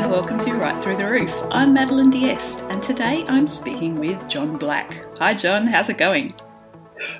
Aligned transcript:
And 0.00 0.10
welcome 0.10 0.38
to 0.38 0.54
Right 0.54 0.82
Through 0.82 0.96
the 0.96 1.04
Roof. 1.04 1.30
I'm 1.50 1.74
Madeline 1.74 2.10
Diest 2.10 2.62
and 2.70 2.82
today 2.82 3.22
I'm 3.28 3.46
speaking 3.46 3.98
with 3.98 4.30
John 4.30 4.56
Black. 4.56 5.04
Hi 5.18 5.34
John, 5.34 5.66
how's 5.66 5.90
it 5.90 5.98
going? 5.98 6.32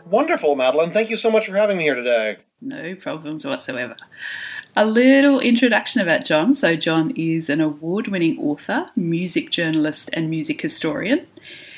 Wonderful, 0.06 0.56
Madeline. 0.56 0.90
Thank 0.90 1.10
you 1.10 1.18
so 1.18 1.30
much 1.30 1.46
for 1.46 1.54
having 1.58 1.76
me 1.76 1.84
here 1.84 1.94
today. 1.94 2.38
No 2.62 2.94
problems 2.94 3.44
whatsoever. 3.44 3.96
A 4.76 4.86
little 4.86 5.40
introduction 5.40 6.00
about 6.00 6.24
John. 6.24 6.54
So, 6.54 6.74
John 6.74 7.10
is 7.16 7.50
an 7.50 7.60
award 7.60 8.08
winning 8.08 8.38
author, 8.38 8.86
music 8.96 9.50
journalist, 9.50 10.08
and 10.14 10.30
music 10.30 10.62
historian. 10.62 11.26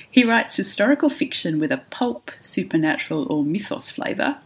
He 0.08 0.22
writes 0.22 0.54
historical 0.54 1.10
fiction 1.10 1.58
with 1.58 1.72
a 1.72 1.82
pulp, 1.90 2.30
supernatural, 2.40 3.26
or 3.28 3.42
mythos 3.42 3.90
flavour. 3.90 4.36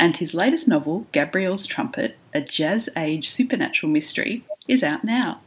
And 0.00 0.16
his 0.16 0.32
latest 0.32 0.66
novel, 0.66 1.06
Gabriel's 1.12 1.66
Trumpet, 1.66 2.16
a 2.32 2.40
jazz 2.40 2.88
age 2.96 3.28
supernatural 3.30 3.92
mystery, 3.92 4.46
is 4.66 4.82
out 4.82 5.04
now. 5.04 5.40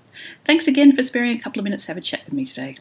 Thanks 0.46 0.68
again 0.68 0.96
for 0.96 1.04
sparing 1.04 1.38
a 1.38 1.42
couple 1.42 1.60
of 1.60 1.64
minutes 1.64 1.86
to 1.86 1.92
have 1.92 1.98
a 1.98 2.02
chat 2.02 2.22
with 2.26 2.34
me 2.34 2.46
today. 2.46 2.78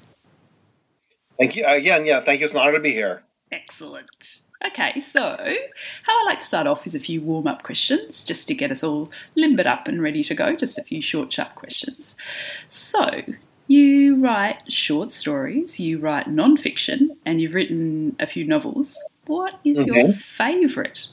Thank 1.39 1.57
you 1.57 1.67
again. 1.67 2.07
Yeah, 2.07 2.21
thank 2.21 2.41
you. 2.41 2.47
It's 2.47 2.55
an 2.55 2.61
honor 2.61 2.73
to 2.73 2.81
be 2.81 2.93
here. 2.93 3.23
Excellent. 3.51 4.41
Okay, 4.67 5.01
so 5.01 5.21
how 5.21 6.23
I 6.23 6.25
like 6.25 6.39
to 6.39 6.47
start 6.47 6.67
off 6.67 6.87
is 6.87 6.95
a 6.95 7.01
few 7.01 7.21
warm 7.21 7.47
up 7.47 7.62
questions 7.62 8.25
just 8.25 8.49
to 8.49 8.55
get 8.55 8.71
us 8.71 8.83
all 8.83 9.11
limbered 9.35 9.67
up 9.67 9.87
and 9.89 10.03
ready 10.03 10.25
to 10.25 10.35
go. 10.35 10.57
Just 10.57 10.79
a 10.79 10.83
few 10.83 11.03
short, 11.03 11.33
sharp 11.33 11.55
questions. 11.55 12.17
So, 12.69 13.23
you 13.67 14.17
write 14.17 14.73
short 14.73 15.12
stories, 15.12 15.79
you 15.79 15.99
write 15.99 16.29
non 16.29 16.57
fiction, 16.57 17.17
and 17.27 17.41
you've 17.41 17.55
written 17.55 18.17
a 18.19 18.27
few 18.27 18.47
novels. 18.47 19.03
What 19.27 19.61
is 19.65 19.79
mm-hmm. 19.79 19.95
your 19.95 20.12
favourite? 20.12 21.09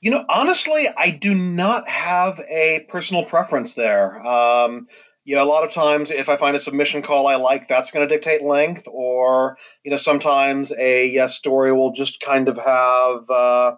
You 0.00 0.10
know, 0.10 0.24
honestly, 0.28 0.88
I 0.96 1.10
do 1.10 1.34
not 1.34 1.88
have 1.88 2.40
a 2.40 2.86
personal 2.88 3.24
preference 3.24 3.74
there. 3.74 4.24
Um, 4.26 4.86
you 5.24 5.34
know, 5.34 5.42
a 5.42 5.46
lot 5.48 5.64
of 5.64 5.72
times 5.72 6.10
if 6.10 6.28
I 6.28 6.36
find 6.36 6.54
a 6.54 6.60
submission 6.60 7.02
call 7.02 7.26
I 7.26 7.36
like, 7.36 7.66
that's 7.66 7.90
going 7.90 8.06
to 8.06 8.14
dictate 8.14 8.42
length, 8.42 8.86
or 8.90 9.56
you 9.82 9.90
know, 9.90 9.96
sometimes 9.96 10.72
a, 10.72 11.16
a 11.16 11.28
story 11.28 11.72
will 11.72 11.92
just 11.92 12.20
kind 12.20 12.48
of 12.48 12.56
have. 12.58 13.30
Uh, 13.30 13.76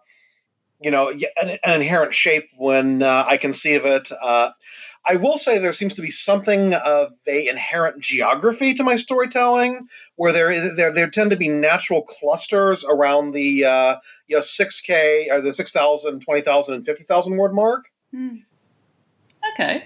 you 0.80 0.90
know, 0.90 1.10
an, 1.10 1.58
an, 1.64 1.80
inherent 1.80 2.12
shape 2.12 2.50
when 2.58 3.02
uh, 3.02 3.24
I 3.26 3.38
conceive 3.38 3.86
it. 3.86 4.12
Uh, 4.12 4.50
I 5.08 5.16
will 5.16 5.38
say 5.38 5.58
there 5.58 5.72
seems 5.72 5.94
to 5.94 6.02
be 6.02 6.10
something 6.10 6.74
of 6.74 7.12
a 7.28 7.48
inherent 7.48 8.00
geography 8.00 8.74
to 8.74 8.82
my 8.82 8.96
storytelling, 8.96 9.86
where 10.16 10.32
there 10.32 10.74
there, 10.74 10.92
there 10.92 11.08
tend 11.08 11.30
to 11.30 11.36
be 11.36 11.48
natural 11.48 12.02
clusters 12.02 12.84
around 12.84 13.32
the 13.32 13.64
uh, 13.64 13.96
you 14.26 14.36
know 14.36 14.42
6K 14.42 15.30
or 15.30 15.40
the 15.40 15.52
6,000, 15.52 16.20
20,000, 16.20 16.74
and 16.74 16.84
50,000 16.84 17.36
word 17.36 17.54
mark. 17.54 17.86
Mm. 18.14 18.42
Okay, 19.52 19.84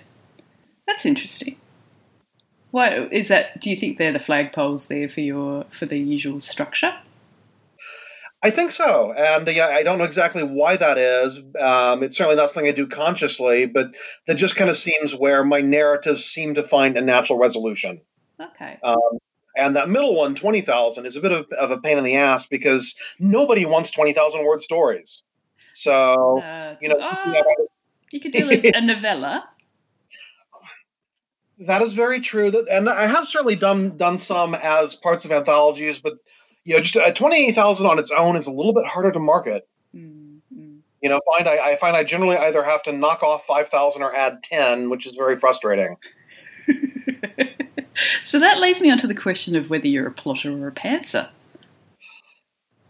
that's 0.86 1.04
interesting. 1.04 1.56
Why 2.70 3.06
is 3.10 3.28
that? 3.28 3.60
Do 3.60 3.68
you 3.68 3.76
think 3.76 3.98
they're 3.98 4.12
the 4.12 4.18
flagpoles 4.18 4.88
there 4.88 5.08
for 5.08 5.20
your 5.20 5.66
for 5.78 5.86
the 5.86 5.98
usual 5.98 6.40
structure? 6.40 6.92
I 8.42 8.50
think 8.50 8.70
so, 8.70 9.12
and 9.12 9.46
uh, 9.46 9.52
I 9.52 9.82
don't 9.82 9.98
know 9.98 10.04
exactly 10.04 10.42
why 10.42 10.76
that 10.76 10.96
is. 10.96 11.38
Um, 11.60 12.02
it's 12.02 12.16
certainly 12.16 12.36
not 12.36 12.48
something 12.48 12.70
I 12.70 12.74
do 12.74 12.86
consciously, 12.86 13.66
but 13.66 13.94
that 14.26 14.36
just 14.36 14.56
kind 14.56 14.70
of 14.70 14.78
seems 14.78 15.14
where 15.14 15.44
my 15.44 15.60
narratives 15.60 16.24
seem 16.24 16.54
to 16.54 16.62
find 16.62 16.96
a 16.96 17.02
natural 17.02 17.38
resolution. 17.38 18.00
Okay. 18.40 18.78
Um, 18.82 19.18
and 19.56 19.76
that 19.76 19.90
middle 19.90 20.14
one, 20.14 20.34
20,000, 20.34 21.04
is 21.04 21.16
a 21.16 21.20
bit 21.20 21.32
of, 21.32 21.46
of, 21.52 21.70
a 21.70 21.78
pain 21.78 21.98
in 21.98 22.04
the 22.04 22.16
ass 22.16 22.46
because 22.46 22.94
nobody 23.18 23.66
wants 23.66 23.90
20,000 23.90 24.44
word 24.44 24.62
stories. 24.62 25.22
So, 25.74 26.40
uh, 26.40 26.76
you 26.80 26.88
know, 26.88 26.98
you 28.10 28.20
could 28.20 28.32
do 28.32 28.46
like 28.46 28.64
a 28.64 28.80
novella. 28.80 29.48
That 31.58 31.82
is 31.82 31.92
very 31.92 32.20
true. 32.20 32.66
And 32.70 32.88
I 32.88 33.06
have 33.06 33.26
certainly 33.26 33.56
done 33.56 33.98
done 33.98 34.16
some 34.16 34.54
as 34.54 34.94
parts 34.94 35.26
of 35.26 35.32
anthologies, 35.32 35.98
but 35.98 36.14
you 36.64 36.76
know, 36.76 36.82
just 36.82 36.96
uh, 36.96 37.12
twenty 37.12 37.52
thousand 37.52 37.86
on 37.86 37.98
its 37.98 38.10
own 38.10 38.36
is 38.36 38.46
a 38.46 38.52
little 38.52 38.72
bit 38.72 38.86
harder 38.86 39.10
to 39.12 39.18
market. 39.18 39.68
Mm-hmm. 39.94 40.78
You 41.02 41.08
know, 41.08 41.20
find 41.32 41.48
I, 41.48 41.70
I, 41.70 41.76
find 41.76 41.96
I 41.96 42.04
generally 42.04 42.36
either 42.36 42.62
have 42.62 42.82
to 42.82 42.92
knock 42.92 43.22
off 43.22 43.46
five 43.46 43.68
thousand 43.68 44.02
or 44.02 44.14
add 44.14 44.42
ten, 44.42 44.90
which 44.90 45.06
is 45.06 45.16
very 45.16 45.36
frustrating. 45.36 45.96
so 48.24 48.38
that 48.38 48.58
leads 48.58 48.80
me 48.80 48.90
on 48.90 48.98
to 48.98 49.06
the 49.06 49.14
question 49.14 49.56
of 49.56 49.70
whether 49.70 49.86
you're 49.86 50.06
a 50.06 50.12
plotter 50.12 50.52
or 50.52 50.68
a 50.68 50.72
pantser. 50.72 51.28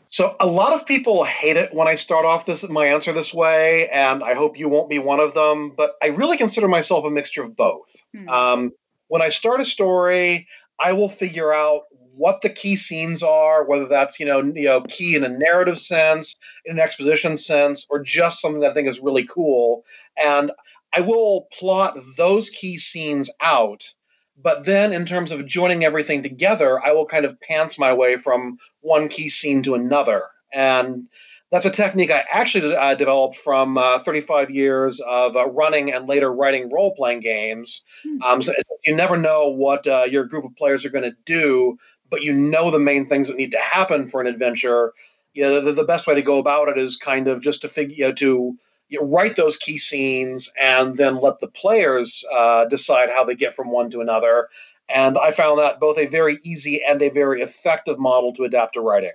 So 0.09 0.35
a 0.41 0.47
lot 0.47 0.73
of 0.73 0.87
people 0.87 1.23
hate 1.23 1.57
it 1.57 1.73
when 1.73 1.87
I 1.87 1.95
start 1.95 2.25
off 2.25 2.45
this 2.45 2.69
my 2.69 2.87
answer 2.87 3.13
this 3.13 3.33
way, 3.33 3.89
and 3.91 4.25
I 4.25 4.35
hope 4.35 4.59
you 4.59 4.69
won't 4.69 4.91
be 4.91 4.99
one 4.99 5.21
of 5.21 5.35
them. 5.35 5.73
But 5.77 5.95
I 6.03 6.09
really 6.09 6.37
consider 6.37 6.67
myself 6.67 7.05
a 7.05 7.11
mixture 7.11 7.45
of 7.45 7.55
both. 7.55 7.95
Hmm. 8.13 8.29
Um, 8.29 8.71
when 9.07 9.23
I 9.23 9.29
start 9.29 9.61
a 9.61 9.65
story, 9.65 10.49
I 10.81 10.95
will 10.95 11.09
figure 11.09 11.53
out 11.53 11.83
what 12.15 12.43
the 12.43 12.51
key 12.51 12.77
scenes 12.77 13.23
are, 13.23 13.65
whether 13.65 13.87
that's 13.87 14.21
you 14.21 14.27
know 14.27 14.41
you 14.41 14.65
know 14.65 14.83
key 14.83 15.15
in 15.17 15.25
a 15.25 15.29
narrative 15.29 15.79
sense, 15.79 16.37
in 16.65 16.77
an 16.77 16.81
exposition 16.81 17.37
sense, 17.37 17.87
or 17.91 17.99
just 18.03 18.41
something 18.41 18.61
that 18.61 18.73
I 18.73 18.75
think 18.75 18.89
is 18.89 19.01
really 19.01 19.25
cool. 19.25 19.85
And 20.17 20.53
I 20.93 21.01
will 21.01 21.49
plot 21.53 21.99
those 22.17 22.51
key 22.51 22.79
scenes 22.79 23.31
out. 23.41 23.95
But 24.43 24.65
then, 24.65 24.93
in 24.93 25.05
terms 25.05 25.31
of 25.31 25.47
joining 25.47 25.85
everything 25.85 26.23
together, 26.23 26.85
I 26.85 26.93
will 26.93 27.05
kind 27.05 27.27
of 27.27 27.39
pants 27.41 27.79
my 27.79 27.93
way 27.93 28.17
from 28.17 28.59
one 28.81 29.09
key 29.09 29.29
scene 29.29 29.63
to 29.65 29.75
another. 29.75 30.29
And 30.53 31.09
that's 31.51 31.67
a 31.67 31.71
technique 31.71 32.11
I 32.11 32.25
actually 32.31 32.75
uh, 32.77 32.95
developed 32.95 33.37
from 33.37 33.77
uh, 33.77 33.99
35 33.99 34.51
years 34.51 35.01
of 35.01 35.37
uh, 35.37 35.49
running 35.49 35.93
and 35.93 36.09
later 36.09 36.33
writing 36.33 36.71
role 36.71 36.95
playing 36.95 37.21
games. 37.21 37.85
Hmm. 38.05 38.23
Um, 38.23 38.43
so 38.43 38.53
you 38.87 38.95
never 38.95 39.17
know 39.17 39.49
what 39.49 39.87
uh, 39.87 40.07
your 40.09 40.25
group 40.25 40.45
of 40.45 40.55
players 40.57 40.85
are 40.85 40.91
going 40.91 41.11
to 41.11 41.17
do, 41.27 41.77
but 42.11 42.23
you 42.23 42.33
know 42.33 42.71
the 42.71 42.79
main 42.79 43.07
things 43.07 43.29
that 43.29 43.37
need 43.37 43.53
to 43.53 43.59
happen 43.59 44.07
for 44.07 44.21
an 44.21 44.27
adventure. 44.27 44.93
You 45.33 45.45
know, 45.45 45.61
the, 45.61 45.73
the 45.73 45.85
best 45.85 46.07
way 46.07 46.15
to 46.15 46.23
go 46.23 46.39
about 46.39 46.69
it 46.69 46.77
is 46.77 46.97
kind 46.97 47.29
of 47.29 47.41
just 47.41 47.63
to 47.63 47.69
figure 47.69 47.95
you 47.95 48.05
know, 48.09 48.13
to 48.15 48.59
you 48.89 49.01
know, 49.01 49.07
write 49.07 49.37
those 49.37 49.57
key 49.57 49.79
scenes 49.79 50.53
and 50.61 50.97
then 50.97 51.21
let 51.21 51.39
the 51.39 51.47
players 51.47 52.25
uh, 52.33 52.65
decide 52.67 53.09
how 53.09 53.25
they 53.25 53.37
get 53.37 53.55
from 53.55 53.71
one 53.71 53.91
to 53.91 54.01
another. 54.01 54.49
And 54.89 55.17
I 55.17 55.31
found 55.31 55.61
that 55.61 55.79
both 55.79 55.99
a 55.99 56.07
very 56.07 56.41
easy 56.43 56.83
and 56.85 57.01
a 57.01 57.09
very 57.11 57.43
effective 57.43 57.99
model 57.99 58.35
to 58.35 58.45
adapt 58.45 58.75
to 58.75 58.81
writing. 58.81 59.13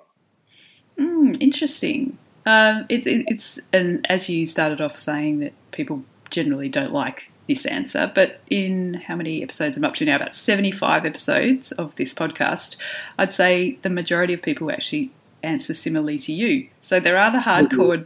Mm, 0.97 1.41
interesting. 1.41 2.17
Um, 2.45 2.85
it, 2.87 3.05
it, 3.05 3.25
it's 3.27 3.59
and 3.73 4.05
as 4.09 4.29
you 4.29 4.47
started 4.47 4.79
off 4.79 4.97
saying 4.97 5.39
that 5.39 5.53
people 5.71 6.03
generally 6.29 6.69
don't 6.69 6.93
like 6.93 7.29
this 7.47 7.65
answer, 7.65 8.11
but 8.13 8.39
in 8.49 8.95
how 8.95 9.15
many 9.15 9.43
episodes 9.43 9.77
I'm 9.77 9.83
up 9.83 9.95
to 9.95 10.05
now? 10.05 10.15
About 10.15 10.35
75 10.35 11.05
episodes 11.05 11.71
of 11.73 11.95
this 11.95 12.13
podcast. 12.13 12.75
I'd 13.17 13.33
say 13.33 13.77
the 13.81 13.89
majority 13.89 14.33
of 14.33 14.41
people 14.41 14.71
actually 14.71 15.11
answer 15.43 15.73
similarly 15.73 16.17
to 16.19 16.33
you. 16.33 16.67
So 16.81 16.99
there 16.99 17.17
are 17.17 17.31
the 17.31 17.39
hardcore 17.39 18.05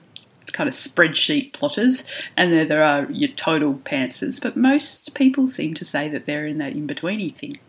kind 0.52 0.68
of 0.68 0.74
spreadsheet 0.74 1.54
plotters, 1.54 2.06
and 2.36 2.52
there 2.52 2.66
there 2.66 2.84
are 2.84 3.06
your 3.12 3.30
total 3.30 3.76
pantsers, 3.76 4.42
but 4.42 4.58
most 4.58 5.14
people 5.14 5.48
seem 5.48 5.74
to 5.76 5.86
say 5.86 6.10
that 6.10 6.26
they're 6.26 6.48
in 6.48 6.58
that 6.58 6.74
in 6.74 6.88
betweeny 6.88 7.36
thing. 7.36 7.60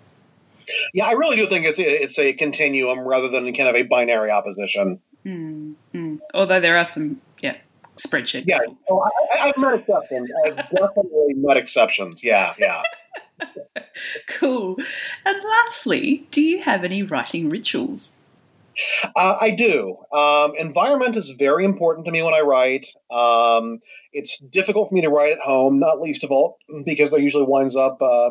Yeah, 0.95 1.07
I 1.07 1.13
really 1.13 1.37
do 1.37 1.47
think 1.47 1.67
it's 1.67 1.79
it's 1.79 2.19
a 2.19 2.33
continuum 2.33 3.01
rather 3.01 3.29
than 3.29 3.53
kind 3.55 3.69
of 3.69 3.75
a 3.75 3.83
binary 3.83 4.31
opposition. 4.31 5.01
Mm-hmm. 5.25 6.17
Although 6.35 6.61
there 6.61 6.79
are 6.79 6.85
some, 6.85 7.21
spreadsheet. 7.97 8.45
Yeah, 8.47 8.59
oh, 8.89 9.09
I, 9.35 9.39
have 9.39 9.57
met 9.59 9.75
exceptions. 9.75 10.31
I've 10.45 10.57
definitely 10.57 11.35
met 11.35 11.57
exceptions. 11.57 12.25
Yeah, 12.25 12.55
yeah. 12.59 12.83
cool. 14.29 14.77
And 15.25 15.43
lastly, 15.43 16.27
do 16.31 16.41
you 16.41 16.63
have 16.63 16.85
any 16.85 17.03
writing 17.03 17.49
rituals? 17.49 18.17
Uh, 19.17 19.37
I 19.41 19.51
do. 19.51 19.97
Um, 20.13 20.55
environment 20.57 21.17
is 21.17 21.31
very 21.31 21.65
important 21.65 22.07
to 22.07 22.13
me 22.13 22.23
when 22.23 22.35
I 22.35 22.41
write. 22.41 22.87
Um, 23.11 23.81
it's 24.13 24.39
difficult 24.39 24.89
for 24.89 24.95
me 24.95 25.01
to 25.03 25.11
write 25.11 25.33
at 25.33 25.41
home, 25.41 25.79
not 25.79 26.01
least 26.01 26.25
of 26.25 26.31
all 26.31 26.59
because 26.85 27.11
there 27.11 27.21
usually 27.21 27.45
winds 27.45 27.77
up 27.77 28.01
uh, 28.01 28.31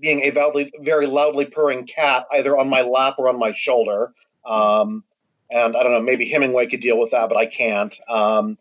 being 0.00 0.22
a 0.22 0.30
loudly, 0.30 0.72
very 0.80 1.06
loudly 1.06 1.46
purring 1.46 1.86
cat 1.86 2.26
either 2.32 2.56
on 2.56 2.68
my 2.68 2.82
lap 2.82 3.16
or 3.18 3.28
on 3.28 3.38
my 3.38 3.52
shoulder. 3.52 4.12
Um, 4.46 5.04
and 5.52 5.76
I 5.76 5.82
don't 5.82 5.92
know, 5.92 6.02
maybe 6.02 6.28
Hemingway 6.28 6.66
could 6.66 6.80
deal 6.80 6.98
with 6.98 7.10
that, 7.12 7.28
but 7.28 7.36
I 7.38 7.46
can't. 7.46 7.94
Um, 8.08 8.58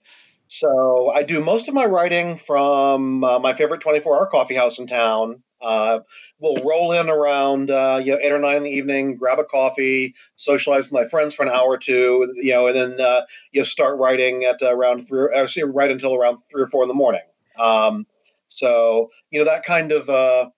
So 0.48 1.12
I 1.16 1.24
do 1.24 1.42
most 1.44 1.70
of 1.70 1.74
my 1.74 1.86
writing 1.86 2.36
from 2.38 3.24
uh, 3.24 3.40
my 3.40 3.54
favorite 3.54 3.82
24 3.82 4.18
hour 4.18 4.28
coffee 4.28 4.56
house 4.56 4.80
in 4.80 4.88
town. 4.88 5.44
Uh, 5.62 6.00
we'll 6.40 6.62
roll 6.66 6.92
in 6.92 7.10
around 7.10 7.72
uh, 7.72 8.02
you 8.04 8.12
know 8.12 8.20
eight 8.22 8.32
or 8.32 8.40
nine 8.40 8.58
in 8.58 8.64
the 8.64 8.70
evening, 8.72 9.16
grab 9.16 9.40
a 9.40 9.46
coffee, 9.46 10.16
socialize 10.36 10.86
with 10.92 10.94
my 10.94 11.08
friends 11.08 11.36
for 11.36 11.44
an 11.44 11.50
hour 11.50 11.68
or 11.70 11.78
two, 11.78 12.34
you 12.36 12.52
know, 12.52 12.68
and 12.68 12.76
then 12.76 13.00
uh, 13.02 13.22
you 13.54 13.64
start 13.64 13.98
writing 14.00 14.44
at 14.44 14.62
around 14.62 15.08
three, 15.08 15.30
or 15.34 15.48
see, 15.48 15.64
right 15.64 15.92
until 15.92 16.16
around 16.16 16.40
three 16.52 16.64
or 16.64 16.68
four 16.68 16.84
in 16.84 16.88
the 16.90 16.96
morning. 16.96 17.22
Um, 17.60 18.06
so 18.50 19.12
you 19.32 19.40
know 19.40 19.46
that 19.46 19.64
kind 19.64 19.92
of 19.94 20.10
uh, 20.10 20.50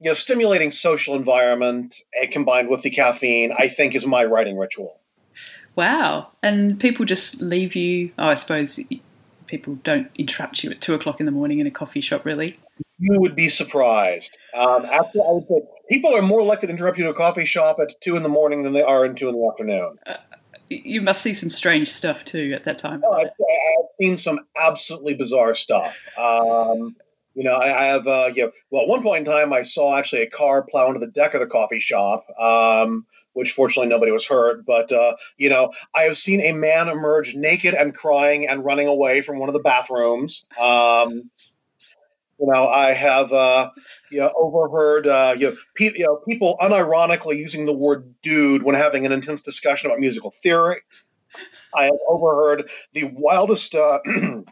you 0.00 0.10
know 0.10 0.14
stimulating 0.14 0.70
social 0.70 1.14
environment 1.16 1.96
uh, 2.22 2.26
combined 2.30 2.68
with 2.68 2.82
the 2.82 2.90
caffeine, 2.90 3.52
I 3.58 3.68
think, 3.68 3.94
is 3.94 4.06
my 4.06 4.24
writing 4.24 4.56
ritual. 4.58 5.00
Wow! 5.76 6.28
And 6.42 6.80
people 6.80 7.04
just 7.04 7.40
leave 7.40 7.76
you. 7.76 8.10
Oh, 8.18 8.28
I 8.28 8.34
suppose 8.34 8.80
people 9.46 9.76
don't 9.84 10.10
interrupt 10.16 10.64
you 10.64 10.70
at 10.70 10.80
two 10.80 10.94
o'clock 10.94 11.20
in 11.20 11.26
the 11.26 11.32
morning 11.32 11.60
in 11.60 11.66
a 11.66 11.70
coffee 11.70 12.00
shop, 12.00 12.24
really. 12.24 12.58
You 12.98 13.20
would 13.20 13.36
be 13.36 13.48
surprised. 13.48 14.36
Um, 14.54 14.84
after 14.86 15.20
I 15.20 15.32
would 15.32 15.46
say, 15.48 15.60
people 15.88 16.14
are 16.14 16.22
more 16.22 16.42
likely 16.42 16.68
to 16.68 16.72
interrupt 16.72 16.98
you 16.98 17.04
at 17.04 17.10
a 17.10 17.14
coffee 17.14 17.44
shop 17.44 17.78
at 17.80 18.00
two 18.00 18.16
in 18.16 18.22
the 18.22 18.28
morning 18.28 18.62
than 18.62 18.72
they 18.72 18.82
are 18.82 19.04
in 19.04 19.14
two 19.14 19.28
in 19.28 19.34
the 19.34 19.48
afternoon. 19.48 19.98
Uh, 20.06 20.14
you 20.68 21.00
must 21.00 21.22
see 21.22 21.34
some 21.34 21.50
strange 21.50 21.88
stuff 21.88 22.24
too 22.24 22.52
at 22.54 22.64
that 22.64 22.78
time. 22.78 23.02
Oh, 23.04 23.12
I've, 23.12 23.26
I've, 23.26 23.86
seen 24.00 24.16
some 24.16 24.40
absolutely 24.58 25.14
bizarre 25.14 25.54
stuff. 25.54 26.06
Um, 26.18 26.96
you 27.34 27.44
know, 27.44 27.54
I, 27.54 27.82
I 27.82 27.84
have, 27.86 28.06
uh, 28.06 28.30
you 28.34 28.44
know, 28.44 28.52
well, 28.70 28.82
at 28.82 28.88
one 28.88 29.02
point 29.02 29.26
in 29.26 29.32
time, 29.32 29.52
I 29.52 29.62
saw 29.62 29.96
actually 29.96 30.22
a 30.22 30.30
car 30.30 30.62
plow 30.62 30.88
into 30.88 31.00
the 31.00 31.06
deck 31.06 31.34
of 31.34 31.40
the 31.40 31.46
coffee 31.46 31.78
shop. 31.78 32.26
Um, 32.38 33.06
which 33.36 33.52
fortunately 33.52 33.90
nobody 33.90 34.10
was 34.10 34.26
hurt. 34.26 34.64
But 34.64 34.90
uh, 34.90 35.16
you 35.36 35.50
know, 35.50 35.72
I 35.94 36.04
have 36.04 36.16
seen 36.16 36.40
a 36.40 36.52
man 36.52 36.88
emerge 36.88 37.34
naked 37.34 37.74
and 37.74 37.94
crying 37.94 38.48
and 38.48 38.64
running 38.64 38.88
away 38.88 39.20
from 39.20 39.38
one 39.38 39.48
of 39.48 39.52
the 39.52 39.60
bathrooms. 39.60 40.44
Um, 40.58 41.30
you 42.38 42.46
know, 42.46 42.66
I 42.66 42.92
have 42.92 43.32
uh, 43.32 43.70
you 44.10 44.20
know 44.20 44.32
overheard 44.34 45.06
uh, 45.06 45.34
you, 45.38 45.50
know, 45.50 45.56
pe- 45.74 45.92
you 45.94 46.04
know 46.04 46.16
people 46.26 46.56
unironically 46.62 47.36
using 47.36 47.66
the 47.66 47.74
word 47.74 48.14
"dude" 48.22 48.62
when 48.62 48.74
having 48.74 49.04
an 49.04 49.12
intense 49.12 49.42
discussion 49.42 49.90
about 49.90 50.00
musical 50.00 50.30
theory. 50.42 50.80
I 51.74 51.84
have 51.84 51.98
overheard 52.08 52.70
the 52.94 53.04
wildest. 53.14 53.74
Uh, 53.74 53.98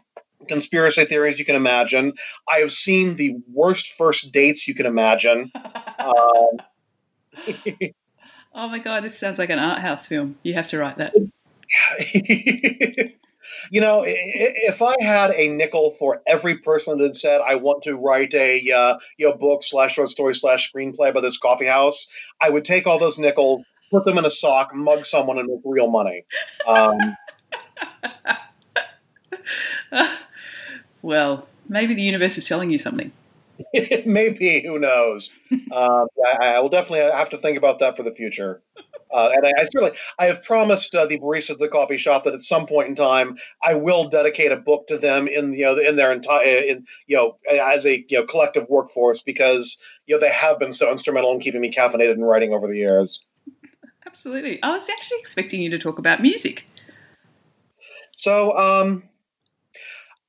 conspiracy 0.47 1.05
theories 1.05 1.39
you 1.39 1.45
can 1.45 1.55
imagine. 1.55 2.13
I 2.47 2.59
have 2.59 2.71
seen 2.71 3.15
the 3.15 3.35
worst 3.51 3.93
first 3.93 4.31
dates 4.31 4.67
you 4.67 4.75
can 4.75 4.85
imagine. 4.85 5.51
Um, 5.97 6.57
Oh 8.57 8.69
my 8.69 8.79
god, 8.79 9.03
this 9.03 9.19
sounds 9.19 9.37
like 9.37 9.49
an 9.49 9.59
art 9.59 9.81
house 9.81 10.05
film. 10.05 10.37
You 10.41 10.53
have 10.53 10.67
to 10.67 10.77
write 10.77 10.97
that. 10.97 11.13
you 13.69 13.81
know, 13.81 14.05
if 14.07 14.81
I 14.81 14.95
had 15.01 15.31
a 15.31 15.49
nickel 15.49 15.91
for 15.91 16.21
every 16.25 16.59
person 16.59 16.99
that 16.99 17.17
said 17.17 17.41
I 17.41 17.55
want 17.55 17.83
to 17.83 17.95
write 17.97 18.33
a 18.33 18.71
uh, 18.71 18.97
you 19.17 19.27
know 19.27 19.35
book 19.35 19.61
slash 19.61 19.95
short 19.95 20.09
story 20.09 20.35
slash 20.35 20.71
screenplay 20.71 21.09
about 21.09 21.19
this 21.19 21.37
coffee 21.37 21.65
house, 21.65 22.07
I 22.39 22.49
would 22.49 22.63
take 22.63 22.87
all 22.87 22.97
those 22.97 23.19
nickels, 23.19 23.65
put 23.91 24.05
them 24.05 24.17
in 24.17 24.23
a 24.23 24.31
sock, 24.31 24.73
mug 24.73 25.05
someone, 25.05 25.37
and 25.37 25.49
make 25.49 25.59
real 25.65 25.89
money. 25.89 26.23
Um, 26.65 26.97
well, 31.01 31.49
maybe 31.67 31.93
the 31.93 32.03
universe 32.03 32.37
is 32.37 32.47
telling 32.47 32.71
you 32.71 32.77
something. 32.77 33.11
Maybe 34.05 34.63
who 34.65 34.79
knows? 34.79 35.31
uh, 35.71 36.05
I, 36.25 36.55
I, 36.55 36.59
will 36.59 36.69
definitely 36.69 37.11
have 37.11 37.29
to 37.29 37.37
think 37.37 37.57
about 37.57 37.79
that 37.79 37.95
for 37.95 38.03
the 38.03 38.11
future. 38.11 38.61
Uh, 39.13 39.29
and 39.33 39.45
I, 39.45 39.53
I, 39.57 39.63
certainly, 39.63 39.93
I 40.19 40.25
have 40.25 40.43
promised 40.43 40.93
uh, 40.93 41.05
the 41.05 41.19
baristas 41.19 41.51
at 41.51 41.59
the 41.59 41.69
coffee 41.69 41.97
shop 41.97 42.25
that 42.25 42.33
at 42.33 42.43
some 42.43 42.65
point 42.65 42.89
in 42.89 42.95
time, 42.95 43.37
I 43.63 43.75
will 43.75 44.09
dedicate 44.09 44.51
a 44.51 44.57
book 44.57 44.87
to 44.87 44.97
them 44.97 45.27
in 45.27 45.53
you 45.53 45.63
know 45.63 45.77
in 45.77 45.95
their 45.95 46.11
entire 46.11 46.43
in 46.43 46.85
you 47.07 47.15
know 47.15 47.37
as 47.49 47.85
a 47.85 48.05
you 48.09 48.19
know 48.19 48.25
collective 48.25 48.65
workforce 48.67 49.23
because 49.23 49.77
you 50.05 50.15
know 50.15 50.19
they 50.19 50.31
have 50.31 50.59
been 50.59 50.71
so 50.71 50.91
instrumental 50.91 51.31
in 51.31 51.39
keeping 51.39 51.61
me 51.61 51.71
caffeinated 51.71 52.11
and 52.11 52.27
writing 52.27 52.53
over 52.53 52.67
the 52.67 52.77
years. 52.77 53.23
Absolutely, 54.05 54.61
I 54.63 54.71
was 54.71 54.89
actually 54.89 55.19
expecting 55.19 55.61
you 55.61 55.69
to 55.69 55.79
talk 55.79 55.97
about 55.97 56.21
music. 56.21 56.67
So, 58.17 58.57
um, 58.57 59.03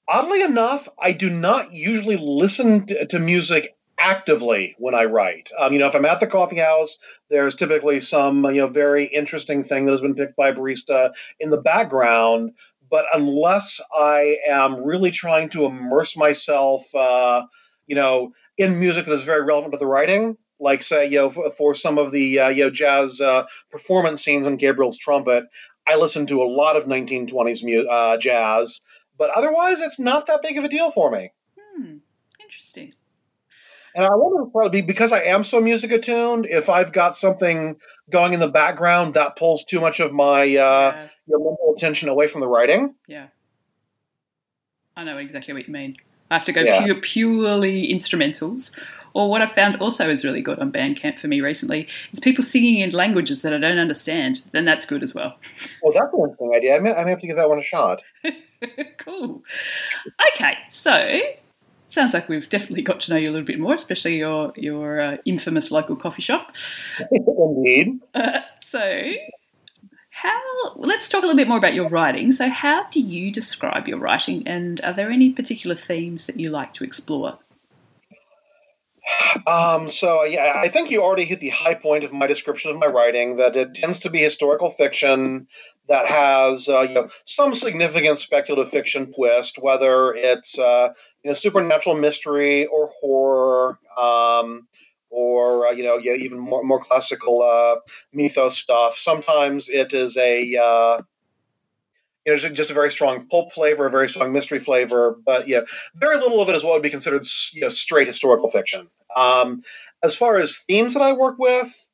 oddly 0.08 0.42
enough, 0.42 0.88
I 0.98 1.12
do 1.12 1.30
not 1.30 1.72
usually 1.72 2.16
listen 2.16 2.86
to, 2.86 3.18
music 3.18 3.76
actively 3.98 4.74
when 4.78 4.94
I 4.94 5.04
write. 5.04 5.50
Um, 5.58 5.72
you 5.72 5.78
know, 5.78 5.86
if 5.86 5.94
I'm 5.94 6.04
at 6.04 6.20
the 6.20 6.26
coffee 6.26 6.58
house, 6.58 6.98
there's 7.30 7.56
typically 7.56 8.00
some 8.00 8.44
you 8.44 8.60
know 8.60 8.68
very 8.68 9.06
interesting 9.06 9.64
thing 9.64 9.86
that 9.86 9.92
has 9.92 10.02
been 10.02 10.14
picked 10.14 10.36
by 10.36 10.52
barista 10.52 11.12
in 11.40 11.50
the 11.50 11.56
background. 11.56 12.52
But 12.90 13.06
unless 13.12 13.80
I 13.94 14.38
am 14.46 14.84
really 14.84 15.10
trying 15.10 15.48
to 15.50 15.64
immerse 15.64 16.16
myself, 16.16 16.94
uh, 16.94 17.46
you 17.86 17.96
know, 17.96 18.32
in 18.58 18.78
music 18.78 19.06
that 19.06 19.12
is 19.12 19.24
very 19.24 19.42
relevant 19.42 19.72
to 19.72 19.78
the 19.78 19.86
writing, 19.86 20.36
like 20.60 20.82
say 20.82 21.06
you 21.06 21.16
know 21.16 21.30
for, 21.30 21.50
for 21.50 21.74
some 21.74 21.98
of 21.98 22.12
the 22.12 22.38
uh, 22.38 22.48
you 22.48 22.64
know 22.64 22.70
jazz 22.70 23.20
uh, 23.20 23.46
performance 23.70 24.22
scenes 24.22 24.46
on 24.46 24.56
Gabriel's 24.56 24.98
trumpet, 24.98 25.44
I 25.86 25.96
listen 25.96 26.26
to 26.26 26.42
a 26.42 26.44
lot 26.44 26.76
of 26.76 26.84
1920s 26.84 27.64
mu- 27.64 27.88
uh, 27.88 28.16
jazz. 28.18 28.80
But 29.18 29.30
otherwise, 29.30 29.80
it's 29.80 29.98
not 29.98 30.26
that 30.26 30.42
big 30.42 30.58
of 30.58 30.64
a 30.64 30.68
deal 30.68 30.90
for 30.90 31.10
me. 31.10 31.32
Hmm. 31.58 31.96
Interesting. 32.40 32.92
And 33.94 34.04
I 34.04 34.10
wonder 34.14 34.50
probably 34.50 34.82
because 34.82 35.10
I 35.10 35.22
am 35.22 35.42
so 35.42 35.58
music 35.58 35.90
attuned, 35.90 36.44
if 36.44 36.68
I've 36.68 36.92
got 36.92 37.16
something 37.16 37.76
going 38.10 38.34
in 38.34 38.40
the 38.40 38.48
background 38.48 39.14
that 39.14 39.36
pulls 39.36 39.64
too 39.64 39.80
much 39.80 40.00
of 40.00 40.12
my 40.12 40.42
uh, 40.42 40.44
yeah. 40.44 41.08
your 41.26 41.38
mental 41.38 41.72
attention 41.74 42.10
away 42.10 42.28
from 42.28 42.42
the 42.42 42.48
writing. 42.48 42.94
Yeah. 43.06 43.28
I 44.96 45.04
know 45.04 45.16
exactly 45.16 45.54
what 45.54 45.66
you 45.66 45.72
mean. 45.72 45.96
I 46.30 46.34
have 46.34 46.44
to 46.44 46.52
go 46.52 46.60
yeah. 46.60 46.84
pure, 46.84 47.00
purely 47.00 47.88
instrumentals. 47.90 48.70
Or 49.14 49.30
what 49.30 49.40
I 49.40 49.46
found 49.46 49.76
also 49.76 50.10
is 50.10 50.26
really 50.26 50.42
good 50.42 50.58
on 50.58 50.70
Bandcamp 50.70 51.18
for 51.18 51.26
me 51.26 51.40
recently 51.40 51.88
is 52.12 52.20
people 52.20 52.44
singing 52.44 52.80
in 52.80 52.90
languages 52.90 53.40
that 53.42 53.54
I 53.54 53.58
don't 53.58 53.78
understand. 53.78 54.42
Then 54.52 54.66
that's 54.66 54.84
good 54.84 55.02
as 55.02 55.14
well. 55.14 55.38
Well, 55.82 55.94
that's 55.94 56.12
an 56.12 56.20
interesting 56.20 56.52
idea. 56.54 56.76
I 56.76 56.80
may, 56.80 56.92
I 56.92 57.04
may 57.04 57.10
have 57.10 57.20
to 57.20 57.26
give 57.26 57.36
that 57.36 57.48
one 57.48 57.58
a 57.58 57.62
shot. 57.62 58.02
cool. 58.98 59.42
Okay, 60.34 60.56
so 60.70 61.20
sounds 61.88 62.14
like 62.14 62.28
we've 62.28 62.48
definitely 62.48 62.82
got 62.82 63.00
to 63.00 63.10
know 63.10 63.16
you 63.16 63.30
a 63.30 63.32
little 63.32 63.46
bit 63.46 63.58
more, 63.58 63.74
especially 63.74 64.16
your 64.16 64.52
your 64.56 65.00
uh, 65.00 65.16
infamous 65.24 65.70
local 65.70 65.96
coffee 65.96 66.22
shop. 66.22 66.54
Indeed. 67.10 68.00
Uh, 68.14 68.40
so, 68.62 69.12
how? 70.10 70.40
Let's 70.76 71.08
talk 71.08 71.22
a 71.22 71.26
little 71.26 71.36
bit 71.36 71.48
more 71.48 71.58
about 71.58 71.74
your 71.74 71.88
writing. 71.88 72.32
So, 72.32 72.48
how 72.48 72.88
do 72.90 73.00
you 73.00 73.30
describe 73.30 73.88
your 73.88 73.98
writing, 73.98 74.46
and 74.46 74.80
are 74.82 74.92
there 74.92 75.10
any 75.10 75.32
particular 75.32 75.76
themes 75.76 76.26
that 76.26 76.38
you 76.38 76.50
like 76.50 76.74
to 76.74 76.84
explore? 76.84 77.38
Um, 79.46 79.88
so 79.88 80.24
yeah, 80.24 80.54
I 80.56 80.68
think 80.68 80.90
you 80.90 81.02
already 81.02 81.24
hit 81.24 81.40
the 81.40 81.50
high 81.50 81.74
point 81.74 82.02
of 82.02 82.12
my 82.12 82.26
description 82.26 82.70
of 82.70 82.78
my 82.78 82.86
writing. 82.86 83.36
That 83.36 83.56
it 83.56 83.74
tends 83.74 84.00
to 84.00 84.10
be 84.10 84.18
historical 84.18 84.70
fiction 84.70 85.46
that 85.88 86.06
has 86.06 86.68
uh, 86.68 86.82
you 86.82 86.94
know 86.94 87.08
some 87.24 87.54
significant 87.54 88.18
speculative 88.18 88.70
fiction 88.70 89.12
twist, 89.12 89.58
whether 89.60 90.14
it's 90.14 90.58
uh, 90.58 90.92
you 91.22 91.30
know 91.30 91.34
supernatural 91.34 91.96
mystery 91.96 92.66
or 92.66 92.90
horror, 93.00 93.78
um, 93.98 94.66
or 95.10 95.68
uh, 95.68 95.70
you 95.70 95.84
know 95.84 95.98
yeah, 95.98 96.14
even 96.14 96.38
more 96.38 96.62
more 96.64 96.80
classical 96.80 97.42
uh, 97.42 97.76
mythos 98.12 98.56
stuff. 98.56 98.96
Sometimes 98.96 99.68
it 99.68 99.94
is 99.94 100.16
a 100.16 100.56
uh, 100.56 101.02
you 102.26 102.32
know, 102.32 102.38
just 102.38 102.70
a 102.70 102.74
very 102.74 102.90
strong 102.90 103.26
pulp 103.26 103.52
flavor, 103.52 103.86
a 103.86 103.90
very 103.90 104.08
strong 104.08 104.32
mystery 104.32 104.58
flavor, 104.58 105.16
but 105.24 105.46
yeah, 105.46 105.60
very 105.94 106.16
little 106.16 106.40
of 106.40 106.48
it 106.48 106.56
is 106.56 106.64
what 106.64 106.72
would 106.72 106.82
be 106.82 106.90
considered 106.90 107.24
you 107.52 107.60
know 107.60 107.68
straight 107.68 108.08
historical 108.08 108.50
fiction. 108.50 108.88
Um, 109.16 109.62
as 110.02 110.16
far 110.16 110.36
as 110.36 110.58
themes 110.68 110.94
that 110.94 111.02
I 111.02 111.12
work 111.12 111.38
with, 111.38 111.85